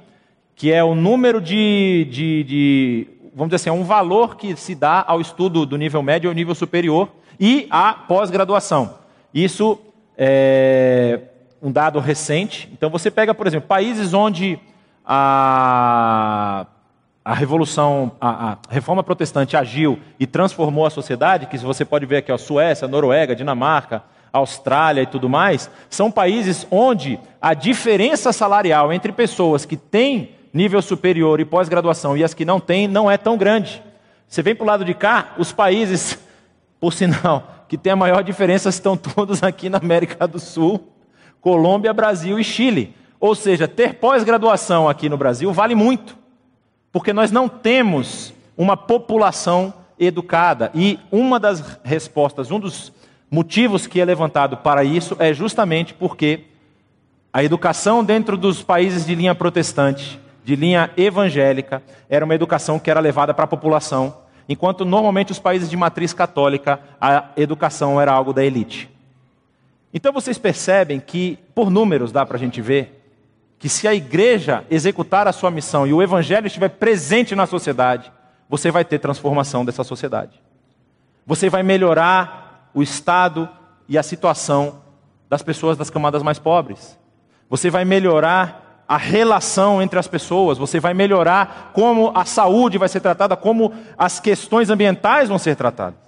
[0.56, 3.08] que é o número de, de, de.
[3.36, 6.34] Vamos dizer assim, é um valor que se dá ao estudo do nível médio ao
[6.34, 8.96] nível superior e à pós-graduação.
[9.34, 9.78] Isso
[10.18, 11.20] é
[11.62, 12.70] um dado recente.
[12.72, 14.58] Então você pega, por exemplo, países onde
[15.06, 16.66] a
[17.26, 22.18] a revolução, a, a, reforma protestante agiu e transformou a sociedade, que você pode ver
[22.18, 28.94] aqui, a Suécia, Noruega, Dinamarca, Austrália e tudo mais, são países onde a diferença salarial
[28.94, 33.18] entre pessoas que têm nível superior e pós-graduação e as que não têm não é
[33.18, 33.84] tão grande.
[34.28, 36.18] Você vem para o lado de cá, os países,
[36.80, 40.88] por sinal, que têm a maior diferença estão todos aqui na América do Sul,
[41.42, 42.96] Colômbia, Brasil e Chile.
[43.20, 46.18] Ou seja, ter pós-graduação aqui no Brasil vale muito
[46.90, 50.72] porque nós não temos uma população educada.
[50.74, 52.94] E uma das respostas, um dos
[53.30, 56.46] motivos que é levantado para isso é justamente porque
[57.34, 62.92] a educação dentro dos países de linha protestante, de linha evangélica, era uma educação que
[62.92, 64.16] era levada para a população,
[64.48, 68.88] enquanto normalmente os países de matriz católica, a educação era algo da elite.
[69.92, 73.04] Então vocês percebem que, por números dá para a gente ver,
[73.58, 78.12] que se a igreja executar a sua missão e o evangelho estiver presente na sociedade,
[78.48, 80.40] você vai ter transformação dessa sociedade.
[81.26, 83.50] Você vai melhorar o estado
[83.90, 84.80] e a situação
[85.28, 87.00] das pessoas das camadas mais pobres.
[87.50, 92.88] Você vai melhorar a relação entre as pessoas, você vai melhorar como a saúde vai
[92.88, 96.00] ser tratada, como as questões ambientais vão ser tratadas.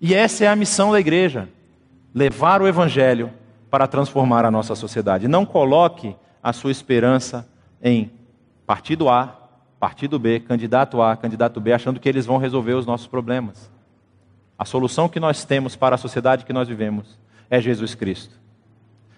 [0.00, 1.48] E essa é a missão da igreja:
[2.14, 3.32] levar o evangelho
[3.70, 5.26] para transformar a nossa sociedade.
[5.26, 7.48] Não coloque a sua esperança
[7.82, 8.10] em
[8.66, 9.36] partido A,
[9.80, 13.70] partido B, candidato A, candidato B, achando que eles vão resolver os nossos problemas.
[14.58, 17.18] A solução que nós temos para a sociedade que nós vivemos
[17.50, 18.43] é Jesus Cristo.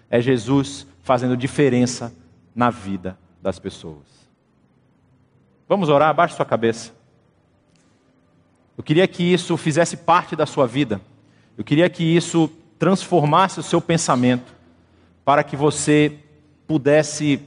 [0.09, 2.13] É Jesus fazendo diferença
[2.55, 4.05] na vida das pessoas.
[5.67, 6.09] Vamos orar?
[6.09, 6.91] Abaixe sua cabeça.
[8.77, 11.01] Eu queria que isso fizesse parte da sua vida.
[11.57, 14.53] Eu queria que isso transformasse o seu pensamento
[15.25, 16.19] para que você
[16.67, 17.41] pudesse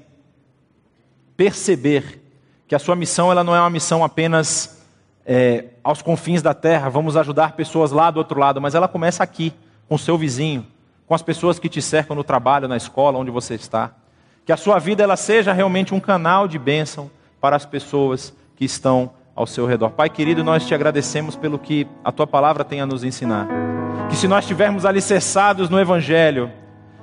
[1.36, 2.20] perceber
[2.66, 4.84] que a sua missão ela não é uma missão apenas
[5.24, 9.22] é, aos confins da terra, vamos ajudar pessoas lá do outro lado, mas ela começa
[9.22, 9.52] aqui,
[9.88, 10.66] com o seu vizinho,
[11.10, 13.90] com as pessoas que te cercam no trabalho, na escola, onde você está.
[14.46, 18.64] Que a sua vida ela seja realmente um canal de bênção para as pessoas que
[18.64, 19.90] estão ao seu redor.
[19.90, 23.48] Pai querido, nós te agradecemos pelo que a tua palavra tem a nos ensinar.
[24.08, 26.48] Que se nós estivermos alicerçados no Evangelho,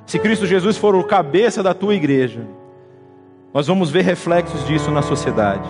[0.05, 2.47] se Cristo Jesus for o cabeça da tua igreja,
[3.53, 5.67] nós vamos ver reflexos disso na sociedade.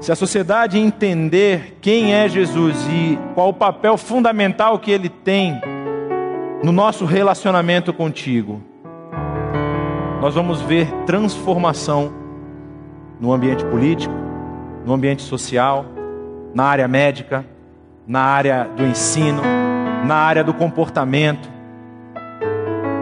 [0.00, 5.60] Se a sociedade entender quem é Jesus e qual o papel fundamental que ele tem
[6.62, 8.62] no nosso relacionamento contigo,
[10.20, 12.12] nós vamos ver transformação
[13.18, 14.14] no ambiente político,
[14.86, 15.84] no ambiente social,
[16.54, 17.44] na área médica,
[18.06, 19.42] na área do ensino,
[20.04, 21.50] na área do comportamento.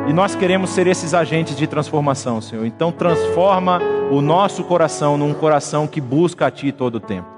[0.09, 2.65] E nós queremos ser esses agentes de transformação, Senhor.
[2.65, 3.79] Então transforma
[4.11, 7.29] o nosso coração num coração que busca a Ti todo o tempo.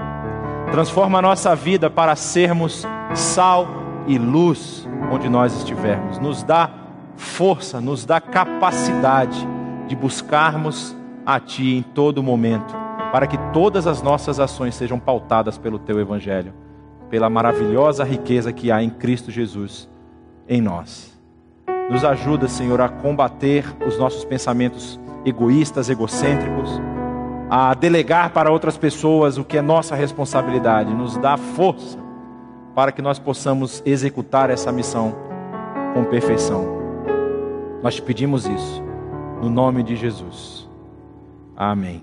[0.70, 6.19] Transforma a nossa vida para sermos sal e luz onde nós estivermos.
[6.19, 6.71] Nos dá
[7.17, 9.47] força, nos dá capacidade
[9.87, 12.75] de buscarmos a Ti em todo momento,
[13.13, 16.53] para que todas as nossas ações sejam pautadas pelo Teu Evangelho,
[17.09, 19.89] pela maravilhosa riqueza que há em Cristo Jesus
[20.49, 21.13] em nós.
[21.91, 26.81] Nos ajuda, Senhor, a combater os nossos pensamentos egoístas, egocêntricos,
[27.51, 30.95] a delegar para outras pessoas o que é nossa responsabilidade.
[30.95, 32.02] Nos dá força
[32.75, 35.14] para que nós possamos executar essa missão
[35.95, 36.64] com perfeição.
[37.83, 38.83] Nós te pedimos isso,
[39.43, 40.68] no nome de Jesus.
[41.57, 42.03] Amém.